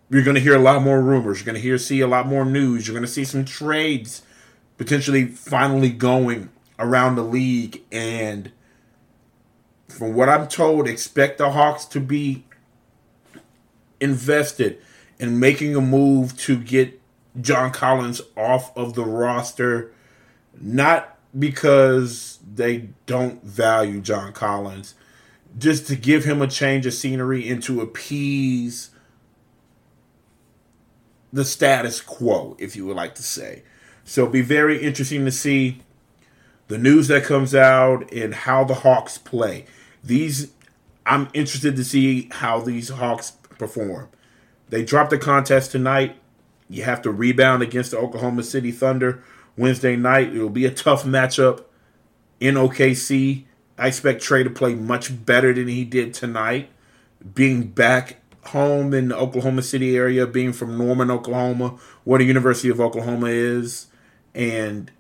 you're 0.09 0.23
going 0.23 0.35
to 0.35 0.41
hear 0.41 0.55
a 0.55 0.59
lot 0.59 0.81
more 0.81 1.01
rumors. 1.01 1.37
You're 1.37 1.45
going 1.45 1.55
to 1.55 1.61
hear 1.61 1.77
see 1.77 2.01
a 2.01 2.07
lot 2.07 2.27
more 2.27 2.43
news. 2.43 2.87
You're 2.87 2.95
going 2.95 3.05
to 3.05 3.11
see 3.11 3.23
some 3.23 3.45
trades 3.45 4.23
potentially 4.79 5.25
finally 5.25 5.89
going 5.89 6.49
around 6.79 7.15
the 7.15 7.23
league 7.23 7.83
and 7.91 8.51
from 9.89 10.13
what 10.13 10.29
I'm 10.29 10.47
told, 10.47 10.87
expect 10.87 11.37
the 11.37 11.51
Hawks 11.51 11.83
to 11.85 11.99
be 11.99 12.45
invested 13.99 14.81
in 15.19 15.37
making 15.39 15.75
a 15.75 15.81
move 15.81 16.37
to 16.39 16.57
get 16.57 16.99
John 17.41 17.71
Collins 17.71 18.21
off 18.37 18.75
of 18.77 18.93
the 18.93 19.03
roster, 19.03 19.91
not 20.59 21.17
because 21.37 22.39
they 22.55 22.89
don't 23.05 23.43
value 23.43 23.99
John 23.99 24.31
Collins, 24.31 24.93
just 25.57 25.87
to 25.87 25.97
give 25.97 26.23
him 26.23 26.41
a 26.41 26.47
change 26.47 26.85
of 26.85 26.93
scenery 26.93 27.49
and 27.49 27.61
to 27.63 27.81
appease 27.81 28.91
the 31.33 31.43
status 31.43 31.99
quo, 31.99 32.55
if 32.57 32.77
you 32.77 32.85
would 32.85 32.95
like 32.95 33.15
to 33.15 33.23
say. 33.23 33.63
So 34.09 34.23
it'll 34.23 34.31
be 34.31 34.41
very 34.41 34.81
interesting 34.81 35.23
to 35.25 35.31
see 35.31 35.81
the 36.67 36.79
news 36.79 37.09
that 37.09 37.25
comes 37.25 37.53
out 37.53 38.11
and 38.11 38.33
how 38.33 38.63
the 38.63 38.73
Hawks 38.73 39.19
play. 39.19 39.65
These 40.03 40.51
I'm 41.05 41.29
interested 41.35 41.75
to 41.75 41.83
see 41.83 42.27
how 42.31 42.59
these 42.59 42.89
Hawks 42.89 43.33
perform. 43.59 44.09
They 44.69 44.83
dropped 44.83 45.11
the 45.11 45.19
contest 45.19 45.71
tonight. 45.71 46.15
You 46.67 46.85
have 46.85 47.03
to 47.03 47.11
rebound 47.11 47.61
against 47.61 47.91
the 47.91 47.99
Oklahoma 47.99 48.41
City 48.41 48.71
Thunder 48.71 49.23
Wednesday 49.55 49.95
night. 49.95 50.33
It 50.33 50.39
will 50.39 50.49
be 50.49 50.65
a 50.65 50.71
tough 50.71 51.03
matchup 51.03 51.65
in 52.39 52.55
OKC. 52.55 53.45
I 53.77 53.87
expect 53.87 54.23
Trae 54.23 54.43
to 54.43 54.49
play 54.49 54.73
much 54.73 55.23
better 55.23 55.53
than 55.53 55.67
he 55.67 55.85
did 55.85 56.15
tonight. 56.15 56.71
Being 57.35 57.67
back 57.67 58.21
home 58.45 58.91
in 58.95 59.09
the 59.09 59.17
Oklahoma 59.17 59.61
City 59.61 59.95
area, 59.95 60.25
being 60.25 60.51
from 60.51 60.79
Norman, 60.79 61.11
Oklahoma, 61.11 61.77
where 62.05 62.17
the 62.17 62.25
University 62.25 62.69
of 62.69 62.81
Oklahoma 62.81 63.27
is, 63.27 63.85
and 64.33 64.91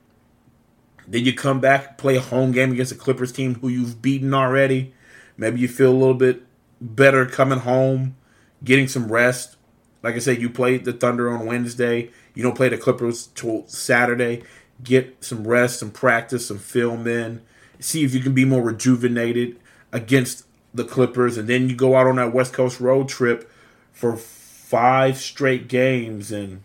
then 1.07 1.25
you 1.25 1.33
come 1.33 1.59
back, 1.59 1.97
play 1.97 2.15
a 2.17 2.21
home 2.21 2.51
game 2.51 2.71
against 2.71 2.91
a 2.91 2.95
Clippers 2.95 3.31
team 3.31 3.55
who 3.55 3.67
you've 3.67 4.01
beaten 4.01 4.33
already. 4.33 4.93
Maybe 5.37 5.59
you 5.59 5.67
feel 5.67 5.91
a 5.91 5.97
little 5.97 6.13
bit 6.13 6.43
better 6.79 7.25
coming 7.25 7.59
home, 7.59 8.15
getting 8.63 8.87
some 8.87 9.11
rest. 9.11 9.57
Like 10.03 10.15
I 10.15 10.19
said, 10.19 10.39
you 10.39 10.49
played 10.49 10.85
the 10.85 10.93
Thunder 10.93 11.31
on 11.31 11.45
Wednesday. 11.45 12.11
You 12.35 12.43
don't 12.43 12.55
play 12.55 12.69
the 12.69 12.77
Clippers 12.77 13.27
till 13.27 13.67
Saturday. 13.67 14.43
Get 14.83 15.23
some 15.23 15.47
rest, 15.47 15.79
some 15.79 15.91
practice, 15.91 16.47
some 16.47 16.59
film 16.59 17.07
in. 17.07 17.41
See 17.79 18.03
if 18.03 18.13
you 18.13 18.21
can 18.21 18.33
be 18.33 18.45
more 18.45 18.61
rejuvenated 18.61 19.59
against 19.91 20.45
the 20.73 20.85
Clippers. 20.85 21.37
And 21.37 21.49
then 21.49 21.69
you 21.69 21.75
go 21.75 21.95
out 21.95 22.07
on 22.07 22.17
that 22.17 22.33
West 22.33 22.53
Coast 22.53 22.79
road 22.79 23.09
trip 23.09 23.51
for 23.91 24.15
five 24.15 25.17
straight 25.17 25.67
games 25.67 26.31
and, 26.31 26.63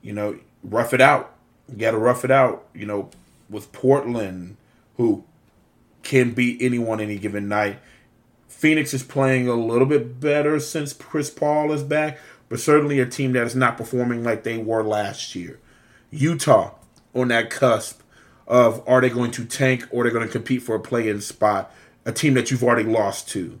you 0.00 0.12
know, 0.12 0.38
rough 0.62 0.92
it 0.92 1.00
out. 1.00 1.34
You 1.68 1.76
got 1.76 1.92
to 1.92 1.98
rough 1.98 2.24
it 2.24 2.30
out, 2.30 2.66
you 2.74 2.86
know, 2.86 3.10
with 3.50 3.72
Portland, 3.72 4.56
who 4.96 5.24
can 6.02 6.32
beat 6.32 6.62
anyone 6.62 7.00
any 7.00 7.18
given 7.18 7.48
night. 7.48 7.78
Phoenix 8.48 8.94
is 8.94 9.02
playing 9.02 9.48
a 9.48 9.54
little 9.54 9.86
bit 9.86 10.20
better 10.20 10.58
since 10.60 10.92
Chris 10.92 11.28
Paul 11.28 11.72
is 11.72 11.82
back, 11.82 12.18
but 12.48 12.60
certainly 12.60 13.00
a 13.00 13.06
team 13.06 13.32
that 13.32 13.46
is 13.46 13.56
not 13.56 13.76
performing 13.76 14.24
like 14.24 14.44
they 14.44 14.56
were 14.56 14.82
last 14.82 15.34
year. 15.34 15.58
Utah 16.10 16.74
on 17.14 17.28
that 17.28 17.50
cusp 17.50 18.00
of 18.46 18.82
are 18.86 19.00
they 19.00 19.10
going 19.10 19.32
to 19.32 19.44
tank 19.44 19.86
or 19.90 20.02
they're 20.04 20.12
going 20.12 20.26
to 20.26 20.32
compete 20.32 20.62
for 20.62 20.76
a 20.76 20.80
play-in 20.80 21.20
spot, 21.20 21.74
a 22.04 22.12
team 22.12 22.34
that 22.34 22.50
you've 22.50 22.62
already 22.62 22.88
lost 22.88 23.28
to. 23.30 23.60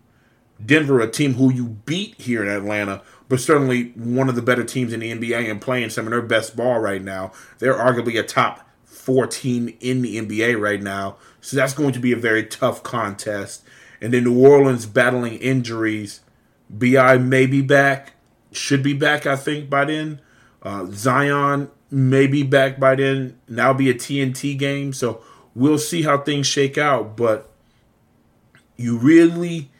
Denver, 0.64 1.00
a 1.00 1.10
team 1.10 1.34
who 1.34 1.52
you 1.52 1.64
beat 1.66 2.18
here 2.20 2.42
in 2.42 2.48
Atlanta, 2.48 3.02
but 3.28 3.40
certainly 3.40 3.92
one 3.96 4.28
of 4.28 4.34
the 4.34 4.42
better 4.42 4.64
teams 4.64 4.92
in 4.92 5.00
the 5.00 5.12
NBA 5.12 5.50
and 5.50 5.60
playing 5.60 5.90
some 5.90 6.06
of 6.06 6.10
their 6.10 6.22
best 6.22 6.56
ball 6.56 6.78
right 6.78 7.02
now. 7.02 7.32
They're 7.58 7.74
arguably 7.74 8.18
a 8.18 8.22
top 8.22 8.68
four 8.84 9.26
team 9.26 9.74
in 9.80 10.02
the 10.02 10.16
NBA 10.16 10.60
right 10.60 10.82
now. 10.82 11.16
So 11.40 11.56
that's 11.56 11.74
going 11.74 11.92
to 11.92 12.00
be 12.00 12.12
a 12.12 12.16
very 12.16 12.44
tough 12.44 12.82
contest. 12.82 13.64
And 14.00 14.12
then 14.12 14.24
New 14.24 14.46
Orleans 14.46 14.86
battling 14.86 15.38
injuries. 15.38 16.20
BI 16.68 17.18
may 17.18 17.46
be 17.46 17.62
back, 17.62 18.14
should 18.52 18.82
be 18.82 18.94
back, 18.94 19.26
I 19.26 19.36
think, 19.36 19.70
by 19.70 19.84
then. 19.84 20.20
Uh, 20.62 20.86
Zion 20.90 21.70
may 21.90 22.26
be 22.26 22.42
back 22.42 22.80
by 22.80 22.96
then. 22.96 23.38
Now 23.48 23.72
be 23.72 23.90
a 23.90 23.94
TNT 23.94 24.58
game. 24.58 24.92
So 24.92 25.22
we'll 25.54 25.78
see 25.78 26.02
how 26.02 26.18
things 26.18 26.46
shake 26.46 26.76
out. 26.76 27.16
But 27.16 27.48
you 28.76 28.98
really, 28.98 29.70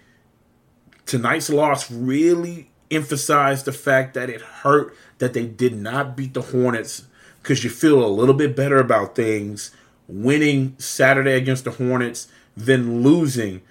tonight's 1.04 1.50
loss 1.50 1.90
really 1.90 2.70
emphasized 2.90 3.64
the 3.64 3.72
fact 3.72 4.14
that 4.14 4.30
it 4.30 4.40
hurt 4.40 4.96
that 5.18 5.32
they 5.32 5.46
did 5.46 5.74
not 5.74 6.16
beat 6.16 6.34
the 6.34 6.42
Hornets 6.42 7.06
because 7.42 7.64
you 7.64 7.70
feel 7.70 8.04
a 8.04 8.08
little 8.08 8.34
bit 8.34 8.56
better 8.56 8.78
about 8.78 9.14
things 9.14 9.70
winning 10.08 10.74
Saturday 10.78 11.32
against 11.32 11.64
the 11.64 11.72
Hornets 11.72 12.28
than 12.56 13.02
losing 13.02 13.62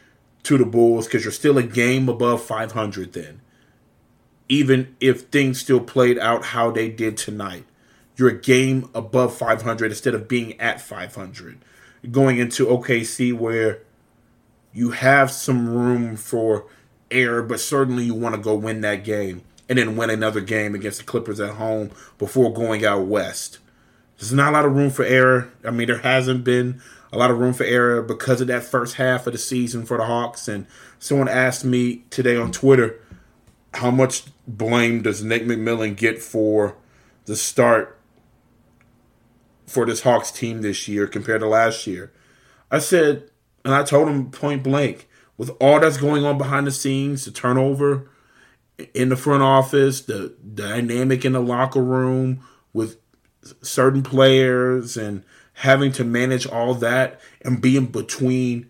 to 0.44 0.58
the 0.58 0.66
Bulls 0.66 1.08
because 1.08 1.24
you're 1.24 1.32
still 1.32 1.58
a 1.58 1.64
game 1.64 2.08
above 2.08 2.44
500 2.44 3.14
then. 3.14 3.42
Even 4.48 4.96
if 5.00 5.22
things 5.24 5.60
still 5.60 5.80
played 5.80 6.20
out 6.20 6.46
how 6.46 6.70
they 6.70 6.90
did 6.90 7.18
tonight, 7.18 7.66
you're 8.16 8.30
a 8.30 8.40
game 8.40 8.90
above 8.94 9.36
500 9.36 9.92
instead 9.92 10.14
of 10.14 10.28
being 10.28 10.60
at 10.60 10.80
500. 10.80 11.58
Going 12.12 12.38
into 12.38 12.68
OKC 12.68 13.34
where 13.34 13.82
you 14.72 14.92
have 14.92 15.32
some 15.32 15.68
room 15.68 16.16
for 16.16 16.66
error, 17.12 17.44
but 17.44 17.60
certainly 17.60 18.06
you 18.06 18.14
want 18.14 18.36
to 18.36 18.42
go 18.42 18.56
win 18.56 18.82
that 18.82 19.04
game 19.04 19.44
and 19.68 19.78
then 19.78 19.96
win 19.96 20.10
another 20.10 20.42
game 20.42 20.76
against 20.76 21.00
the 21.00 21.06
Clippers 21.06 21.40
at 21.40 21.56
home 21.56 21.92
before 22.18 22.54
going 22.54 22.86
out 22.86 23.06
west. 23.06 23.60
There's 24.18 24.34
not 24.34 24.50
a 24.50 24.52
lot 24.52 24.66
of 24.66 24.76
room 24.76 24.90
for 24.90 25.04
error. 25.04 25.52
I 25.64 25.72
mean, 25.72 25.88
there 25.88 25.98
hasn't 26.00 26.44
been 26.44 26.82
a 27.12 27.18
lot 27.18 27.32
of 27.32 27.40
room 27.40 27.54
for 27.54 27.64
error 27.64 28.02
because 28.02 28.42
of 28.42 28.48
that 28.48 28.64
first 28.64 28.96
half 28.96 29.28
of 29.28 29.34
the 29.34 29.40
season 29.40 29.86
for 29.86 29.98
the 29.98 30.06
Hawks. 30.06 30.48
And 30.48 30.68
someone 31.00 31.28
asked 31.28 31.66
me 31.66 32.04
today 32.10 32.38
on 32.38 32.52
Twitter, 32.52 33.00
how 33.74 33.92
much 33.92 34.24
blame 34.48 35.02
does 35.02 35.24
Nick 35.24 35.44
McMillan 35.44 35.98
get 35.98 36.22
for 36.22 36.78
the 37.26 37.36
start 37.36 38.00
for 39.68 39.86
this 39.86 40.02
Hawks 40.02 40.32
team 40.32 40.62
this 40.62 40.88
year 40.88 41.08
compared 41.08 41.42
to 41.42 41.48
last 41.48 41.86
year? 41.88 42.12
I 42.72 42.80
said, 42.80 43.30
and 43.64 43.74
I 43.74 43.84
told 43.84 44.08
him 44.08 44.32
point 44.32 44.64
blank, 44.64 45.10
with 45.38 45.50
all 45.60 45.80
that's 45.80 45.98
going 45.98 46.26
on 46.26 46.38
behind 46.38 46.68
the 46.68 46.72
scenes, 46.72 47.26
the 47.26 47.32
turnover 47.32 48.10
in 48.94 49.10
the 49.10 49.16
front 49.16 49.44
office, 49.44 50.02
the 50.02 50.34
dynamic 50.54 51.26
in 51.26 51.34
the 51.34 51.42
locker 51.42 51.84
room 51.84 52.42
with 52.74 52.98
certain 53.62 54.04
players 54.04 54.98
and 54.98 55.24
having 55.54 55.92
to 55.94 56.04
manage 56.04 56.46
all 56.46 56.74
that 56.74 57.20
and 57.44 57.62
being 57.62 57.86
between 57.86 58.70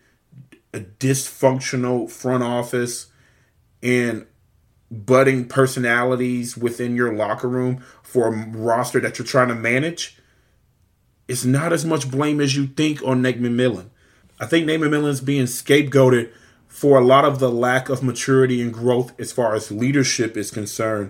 a 0.73 0.79
dysfunctional 0.79 2.09
front 2.09 2.43
office 2.43 3.07
and 3.81 4.25
budding 4.91 5.47
personalities 5.47 6.57
within 6.57 6.95
your 6.95 7.13
locker 7.13 7.47
room 7.47 7.83
for 8.03 8.27
a 8.27 8.47
roster 8.49 8.99
that 8.99 9.17
you're 9.17 9.25
trying 9.25 9.47
to 9.47 9.55
manage, 9.55 10.19
it's 11.27 11.45
not 11.45 11.73
as 11.73 11.85
much 11.85 12.11
blame 12.11 12.39
as 12.39 12.55
you 12.55 12.67
think 12.67 13.01
on 13.03 13.21
Nate 13.21 13.41
McMillan. 13.41 13.89
I 14.39 14.45
think 14.45 14.65
Nate 14.65 14.79
McMillan's 14.79 15.21
being 15.21 15.45
scapegoated 15.45 16.31
for 16.75 16.99
a 16.99 17.05
lot 17.05 17.23
of 17.23 17.39
the 17.39 17.49
lack 17.49 17.87
of 17.87 18.03
maturity 18.03 18.61
and 18.61 18.73
growth 18.73 19.17
as 19.17 19.31
far 19.31 19.55
as 19.55 19.71
leadership 19.71 20.35
is 20.35 20.51
concerned 20.51 21.09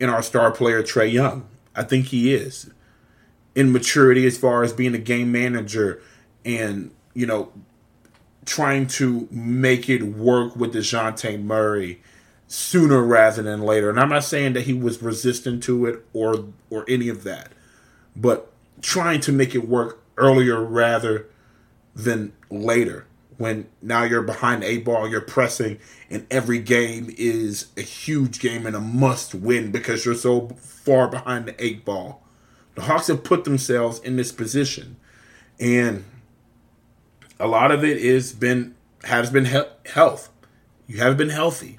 in 0.00 0.08
our 0.08 0.22
star 0.22 0.50
player 0.50 0.82
Trae 0.82 1.12
Young. 1.12 1.46
I 1.76 1.82
think 1.82 2.06
he 2.06 2.32
is 2.32 2.70
in 3.54 3.70
maturity 3.70 4.26
as 4.26 4.38
far 4.38 4.62
as 4.62 4.72
being 4.72 4.94
a 4.94 4.98
game 4.98 5.30
manager 5.30 6.00
and 6.42 6.90
you 7.12 7.26
know 7.26 7.52
trying 8.46 8.86
to 8.86 9.28
make 9.30 9.90
it 9.90 10.04
work 10.04 10.56
with 10.56 10.72
Dejounte 10.72 11.42
Murray 11.42 12.00
sooner 12.48 13.02
rather 13.02 13.42
than 13.42 13.60
later. 13.60 13.90
And 13.90 14.00
I'm 14.00 14.08
not 14.08 14.24
saying 14.24 14.54
that 14.54 14.62
he 14.62 14.72
was 14.72 15.02
resistant 15.02 15.62
to 15.64 15.84
it 15.84 16.02
or 16.14 16.46
or 16.70 16.86
any 16.88 17.10
of 17.10 17.24
that, 17.24 17.52
but 18.16 18.50
trying 18.80 19.20
to 19.20 19.32
make 19.32 19.54
it 19.54 19.68
work 19.68 20.02
earlier 20.16 20.64
rather 20.64 21.26
than 21.94 22.32
later. 22.48 23.04
When 23.40 23.68
now 23.80 24.02
you're 24.02 24.20
behind 24.20 24.62
eight 24.64 24.84
ball, 24.84 25.08
you're 25.08 25.22
pressing, 25.22 25.78
and 26.10 26.26
every 26.30 26.58
game 26.58 27.10
is 27.16 27.68
a 27.74 27.80
huge 27.80 28.38
game 28.38 28.66
and 28.66 28.76
a 28.76 28.80
must 28.80 29.34
win 29.34 29.70
because 29.70 30.04
you're 30.04 30.14
so 30.14 30.48
far 30.58 31.08
behind 31.08 31.46
the 31.46 31.64
eight 31.64 31.82
ball. 31.82 32.22
The 32.74 32.82
Hawks 32.82 33.06
have 33.06 33.24
put 33.24 33.44
themselves 33.44 33.98
in 34.00 34.16
this 34.16 34.30
position, 34.30 34.96
and 35.58 36.04
a 37.38 37.46
lot 37.46 37.70
of 37.70 37.82
it 37.82 37.96
is 37.96 38.34
been 38.34 38.74
has 39.04 39.30
been 39.30 39.46
he- 39.46 39.62
health. 39.86 40.28
You 40.86 40.98
have 40.98 41.16
been 41.16 41.30
healthy. 41.30 41.78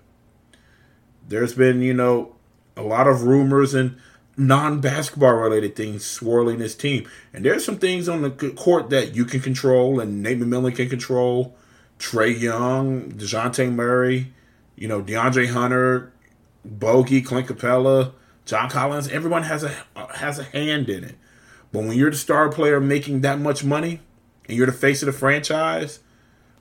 There's 1.28 1.54
been 1.54 1.84
you 1.84 1.94
know 1.94 2.38
a 2.76 2.82
lot 2.82 3.06
of 3.08 3.22
rumors 3.22 3.76
and 3.76 3.98
non-basketball 4.38 5.34
related 5.34 5.76
things 5.76 6.06
swirling 6.06 6.60
this 6.60 6.76
team, 6.76 7.10
and 7.34 7.46
there's 7.46 7.66
some 7.66 7.78
things 7.78 8.08
on 8.08 8.22
the 8.22 8.30
court 8.30 8.90
that 8.90 9.16
you 9.16 9.26
can 9.26 9.40
control 9.40 10.00
and 10.00 10.24
Nate 10.24 10.40
McMillan 10.40 10.76
can 10.76 10.90
control. 10.90 11.56
Trae 12.00 12.40
Young, 12.40 13.12
Dejounte 13.12 13.72
Murray, 13.72 14.34
you 14.76 14.88
know 14.88 15.02
De'Andre 15.02 15.52
Hunter, 15.52 16.12
Bogi, 16.68 17.24
Clint 17.24 17.48
Capela, 17.48 18.14
John 18.46 18.70
Collins. 18.70 19.08
Everyone 19.10 19.44
has 19.44 19.64
a 19.64 19.72
uh, 19.96 20.08
has 20.08 20.40
a 20.40 20.44
hand 20.44 20.90
in 20.90 21.04
it. 21.04 21.16
But 21.72 21.84
when 21.84 21.98
you're 21.98 22.12
the 22.12 22.18
star 22.18 22.50
player 22.50 22.82
making 22.82 23.22
that 23.22 23.40
much 23.40 23.64
money, 23.64 24.02
and 24.48 24.58
you're 24.58 24.66
the 24.66 24.74
face 24.74 25.02
of 25.02 25.06
the 25.06 25.14
franchise, 25.14 26.00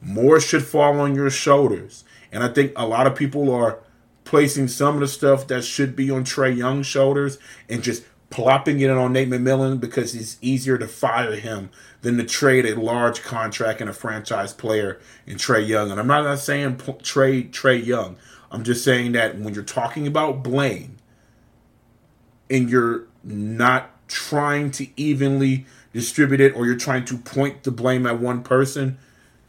more 0.00 0.40
should 0.40 0.64
fall 0.64 1.00
on 1.00 1.14
your 1.14 1.30
shoulders. 1.30 2.04
And 2.30 2.44
I 2.44 2.48
think 2.48 2.72
a 2.76 2.86
lot 2.86 3.06
of 3.06 3.16
people 3.16 3.52
are 3.52 3.80
placing 4.24 4.68
some 4.68 4.94
of 4.94 5.00
the 5.00 5.08
stuff 5.08 5.46
that 5.48 5.64
should 5.64 5.96
be 5.96 6.10
on 6.10 6.24
Trae 6.24 6.56
Young's 6.56 6.86
shoulders 6.86 7.38
and 7.68 7.82
just 7.82 8.04
plopping 8.30 8.78
it 8.80 8.90
on 8.90 9.12
Nate 9.12 9.28
McMillan 9.28 9.80
because 9.80 10.14
it's 10.14 10.38
easier 10.40 10.78
to 10.78 10.86
fire 10.86 11.34
him 11.34 11.70
than 12.02 12.16
to 12.16 12.24
trade 12.24 12.64
a 12.64 12.80
large 12.80 13.22
contract 13.22 13.80
and 13.80 13.90
a 13.90 13.92
franchise 13.92 14.52
player 14.52 15.00
in 15.26 15.36
Trae 15.36 15.66
Young. 15.66 15.90
And 15.90 15.98
I'm 15.98 16.06
not 16.06 16.38
saying 16.38 16.80
trade 17.02 17.52
Trae 17.52 17.84
Young. 17.84 18.16
I'm 18.50 18.64
just 18.64 18.84
saying 18.84 19.12
that 19.12 19.38
when 19.38 19.54
you're 19.54 19.62
talking 19.62 20.06
about 20.06 20.42
blame 20.42 20.96
and 22.48 22.70
you're 22.70 23.06
not 23.22 23.90
trying 24.08 24.70
to 24.72 24.88
evenly 24.96 25.66
distribute 25.92 26.40
it 26.40 26.54
or 26.54 26.66
you're 26.66 26.76
trying 26.76 27.04
to 27.06 27.18
point 27.18 27.64
the 27.64 27.70
blame 27.70 28.06
at 28.06 28.18
one 28.18 28.42
person, 28.42 28.98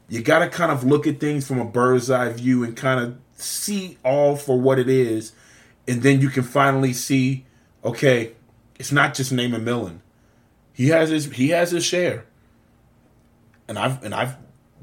you 0.10 0.22
got 0.22 0.40
to 0.40 0.50
kind 0.50 0.72
of 0.72 0.84
look 0.84 1.08
at 1.08 1.20
things 1.20 1.48
from 1.48 1.60
a 1.60 1.66
bird's 1.66 2.12
eye 2.12 2.30
view 2.30 2.64
and 2.64 2.76
kind 2.76 3.00
of 3.00 3.18
see 3.42 3.98
all 4.04 4.36
for 4.36 4.60
what 4.60 4.80
it 4.80 4.90
is. 4.90 5.34
And 5.88 6.02
then 6.04 6.22
you 6.22 6.30
can 6.30 6.44
finally 6.44 6.94
see, 6.94 7.46
okay, 7.84 8.34
it's 8.80 8.92
not 8.92 9.14
just 9.14 9.32
Nate 9.32 9.52
Millen. 9.52 10.02
He 10.74 10.88
has 10.88 11.10
his 11.10 11.32
he 11.32 11.50
has 11.50 11.72
his 11.72 11.84
share. 11.84 12.26
And 13.68 13.78
I've 13.78 14.04
and 14.04 14.14
I've 14.14 14.36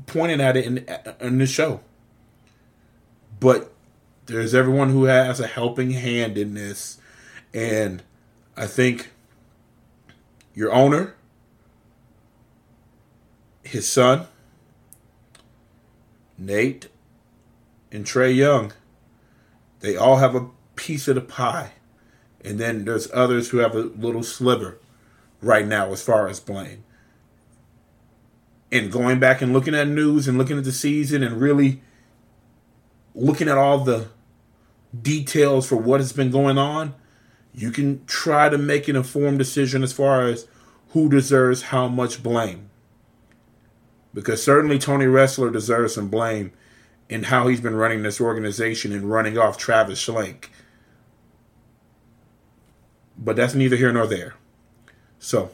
pointed 0.06 0.40
at 0.40 0.56
it 0.56 0.64
in 0.64 0.86
in 1.20 1.38
the 1.38 1.46
show. 1.46 1.80
But 3.40 3.72
there's 4.26 4.54
everyone 4.54 4.90
who 4.90 5.04
has 5.04 5.40
a 5.40 5.46
helping 5.46 5.92
hand 5.92 6.36
in 6.36 6.54
this. 6.54 6.98
And 7.54 8.02
I 8.56 8.66
think 8.66 9.10
your 10.54 10.72
owner, 10.72 11.14
his 13.62 13.90
son, 13.90 14.26
Nate, 16.36 16.88
and 17.90 18.04
Trae 18.04 18.34
Young, 18.34 18.72
they 19.80 19.96
all 19.96 20.16
have 20.16 20.34
a 20.34 20.48
piece 20.76 21.08
of 21.08 21.14
the 21.14 21.20
pie. 21.20 21.72
And 22.44 22.58
then 22.58 22.84
there's 22.84 23.10
others 23.12 23.48
who 23.48 23.58
have 23.58 23.74
a 23.74 23.80
little 23.80 24.22
sliver 24.22 24.78
right 25.42 25.66
now 25.66 25.92
as 25.92 26.02
far 26.02 26.28
as 26.28 26.40
blame. 26.40 26.84
And 28.70 28.92
going 28.92 29.18
back 29.18 29.40
and 29.40 29.52
looking 29.52 29.74
at 29.74 29.88
news 29.88 30.28
and 30.28 30.38
looking 30.38 30.58
at 30.58 30.64
the 30.64 30.72
season 30.72 31.22
and 31.22 31.40
really 31.40 31.82
looking 33.14 33.48
at 33.48 33.58
all 33.58 33.78
the 33.78 34.08
details 35.00 35.66
for 35.66 35.76
what 35.76 36.00
has 36.00 36.12
been 36.12 36.30
going 36.30 36.58
on, 36.58 36.94
you 37.54 37.70
can 37.70 38.04
try 38.06 38.48
to 38.48 38.58
make 38.58 38.88
an 38.88 38.96
informed 38.96 39.38
decision 39.38 39.82
as 39.82 39.92
far 39.92 40.26
as 40.26 40.46
who 40.90 41.08
deserves 41.08 41.62
how 41.62 41.88
much 41.88 42.22
blame 42.22 42.68
because 44.14 44.42
certainly 44.42 44.78
Tony 44.78 45.04
Ressler 45.04 45.52
deserves 45.52 45.94
some 45.94 46.08
blame 46.08 46.52
in 47.08 47.24
how 47.24 47.48
he's 47.48 47.60
been 47.60 47.74
running 47.74 48.02
this 48.02 48.20
organization 48.20 48.92
and 48.92 49.10
running 49.10 49.38
off 49.38 49.56
Travis 49.56 50.04
Schlenk. 50.04 50.46
But 53.16 53.36
that's 53.36 53.54
neither 53.54 53.76
here 53.76 53.92
nor 53.92 54.06
there. 54.06 54.34
So, 55.18 55.50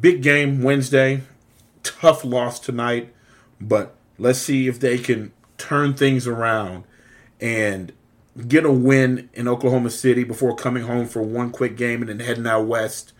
big 0.00 0.22
game 0.22 0.62
Wednesday. 0.62 1.22
Tough 1.82 2.24
loss 2.24 2.60
tonight, 2.60 3.12
but 3.60 3.94
let's 4.18 4.38
see 4.38 4.68
if 4.68 4.80
they 4.80 4.96
can 4.96 5.32
turn 5.58 5.94
things 5.94 6.26
around 6.26 6.84
and 7.40 7.92
get 8.48 8.64
a 8.64 8.72
win 8.72 9.28
in 9.34 9.48
Oklahoma 9.48 9.90
City 9.90 10.24
before 10.24 10.56
coming 10.56 10.84
home 10.84 11.06
for 11.06 11.22
one 11.22 11.50
quick 11.50 11.76
game 11.76 12.00
and 12.00 12.08
then 12.08 12.20
heading 12.20 12.46
out 12.46 12.66
west. 12.66 13.12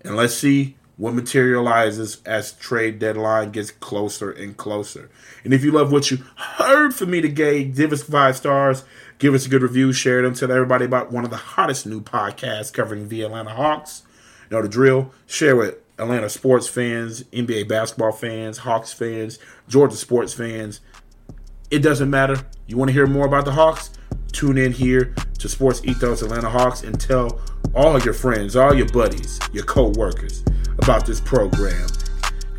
And 0.00 0.16
let's 0.16 0.34
see 0.34 0.76
what 0.96 1.14
materializes 1.14 2.22
as 2.24 2.52
trade 2.52 2.98
deadline 2.98 3.50
gets 3.50 3.70
closer 3.70 4.30
and 4.30 4.56
closer. 4.56 5.10
And 5.44 5.52
if 5.52 5.62
you 5.62 5.70
love 5.70 5.92
what 5.92 6.10
you 6.10 6.18
heard 6.36 6.94
from 6.94 7.10
me 7.10 7.20
today, 7.20 7.64
give 7.64 7.92
us 7.92 8.02
five 8.02 8.36
stars, 8.36 8.84
give 9.18 9.34
us 9.34 9.46
a 9.46 9.48
good 9.48 9.62
review, 9.62 9.92
share 9.92 10.22
them, 10.22 10.34
tell 10.34 10.50
everybody 10.50 10.86
about 10.86 11.12
one 11.12 11.24
of 11.24 11.30
the 11.30 11.36
hottest 11.36 11.86
new 11.86 12.00
podcasts 12.00 12.72
covering 12.72 13.08
the 13.08 13.22
Atlanta 13.22 13.50
Hawks. 13.50 14.02
You 14.50 14.56
know 14.56 14.62
the 14.62 14.68
drill. 14.68 15.12
Share 15.26 15.56
with 15.56 15.76
Atlanta 15.98 16.30
sports 16.30 16.68
fans, 16.68 17.24
NBA 17.24 17.68
basketball 17.68 18.12
fans, 18.12 18.58
Hawks 18.58 18.92
fans, 18.92 19.38
Georgia 19.68 19.96
sports 19.96 20.32
fans. 20.32 20.80
It 21.70 21.80
doesn't 21.80 22.08
matter. 22.08 22.46
You 22.66 22.76
want 22.76 22.88
to 22.88 22.92
hear 22.92 23.06
more 23.06 23.26
about 23.26 23.44
the 23.44 23.52
Hawks? 23.52 23.90
Tune 24.32 24.56
in 24.56 24.72
here 24.72 25.14
to 25.38 25.48
Sports 25.48 25.82
Ethos 25.84 26.22
Atlanta 26.22 26.48
Hawks 26.48 26.82
and 26.82 26.98
tell 27.00 27.40
all 27.76 28.00
your 28.00 28.14
friends, 28.14 28.56
all 28.56 28.74
your 28.74 28.88
buddies, 28.88 29.38
your 29.52 29.64
co-workers 29.64 30.42
about 30.78 31.06
this 31.06 31.20
program. 31.20 31.86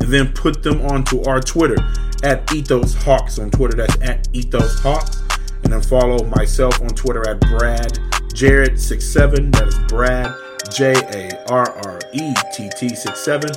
And 0.00 0.12
then 0.12 0.32
put 0.32 0.62
them 0.62 0.80
onto 0.82 1.22
our 1.24 1.40
Twitter 1.40 1.76
at 2.22 2.52
Ethos 2.54 2.94
Hawks 2.94 3.38
on 3.38 3.50
Twitter. 3.50 3.76
That's 3.76 4.00
at 4.00 4.28
Ethos 4.32 4.78
Hawks. 4.80 5.22
And 5.64 5.72
then 5.72 5.82
follow 5.82 6.24
myself 6.24 6.80
on 6.80 6.88
Twitter 6.90 7.28
at 7.28 7.40
Brad 7.40 7.98
Jarrett67. 8.32 9.52
That 9.52 9.68
is 9.68 9.78
Brad 9.88 10.34
J 10.70 10.92
A 10.92 11.44
R 11.50 11.68
R 11.86 11.98
E 12.12 12.32
T 12.54 12.70
T 12.76 12.88
67. 12.90 13.50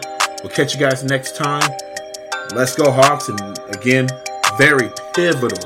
We'll 0.44 0.52
catch 0.52 0.74
you 0.74 0.80
guys 0.80 1.04
next 1.04 1.36
time. 1.36 1.70
Let's 2.56 2.76
go, 2.76 2.92
Hawks. 2.92 3.30
And 3.30 3.40
again, 3.70 4.08
very 4.58 4.90
pivotal 5.14 5.60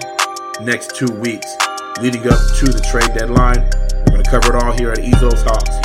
next 0.61 0.95
two 0.95 1.11
weeks 1.19 1.55
leading 2.01 2.21
up 2.27 2.39
to 2.57 2.65
the 2.65 2.85
trade 2.91 3.17
deadline. 3.17 3.69
We're 4.05 4.05
going 4.05 4.23
to 4.23 4.29
cover 4.29 4.55
it 4.55 4.63
all 4.63 4.73
here 4.73 4.91
at 4.91 4.99
Ethos 4.99 5.41
Hawks. 5.43 5.84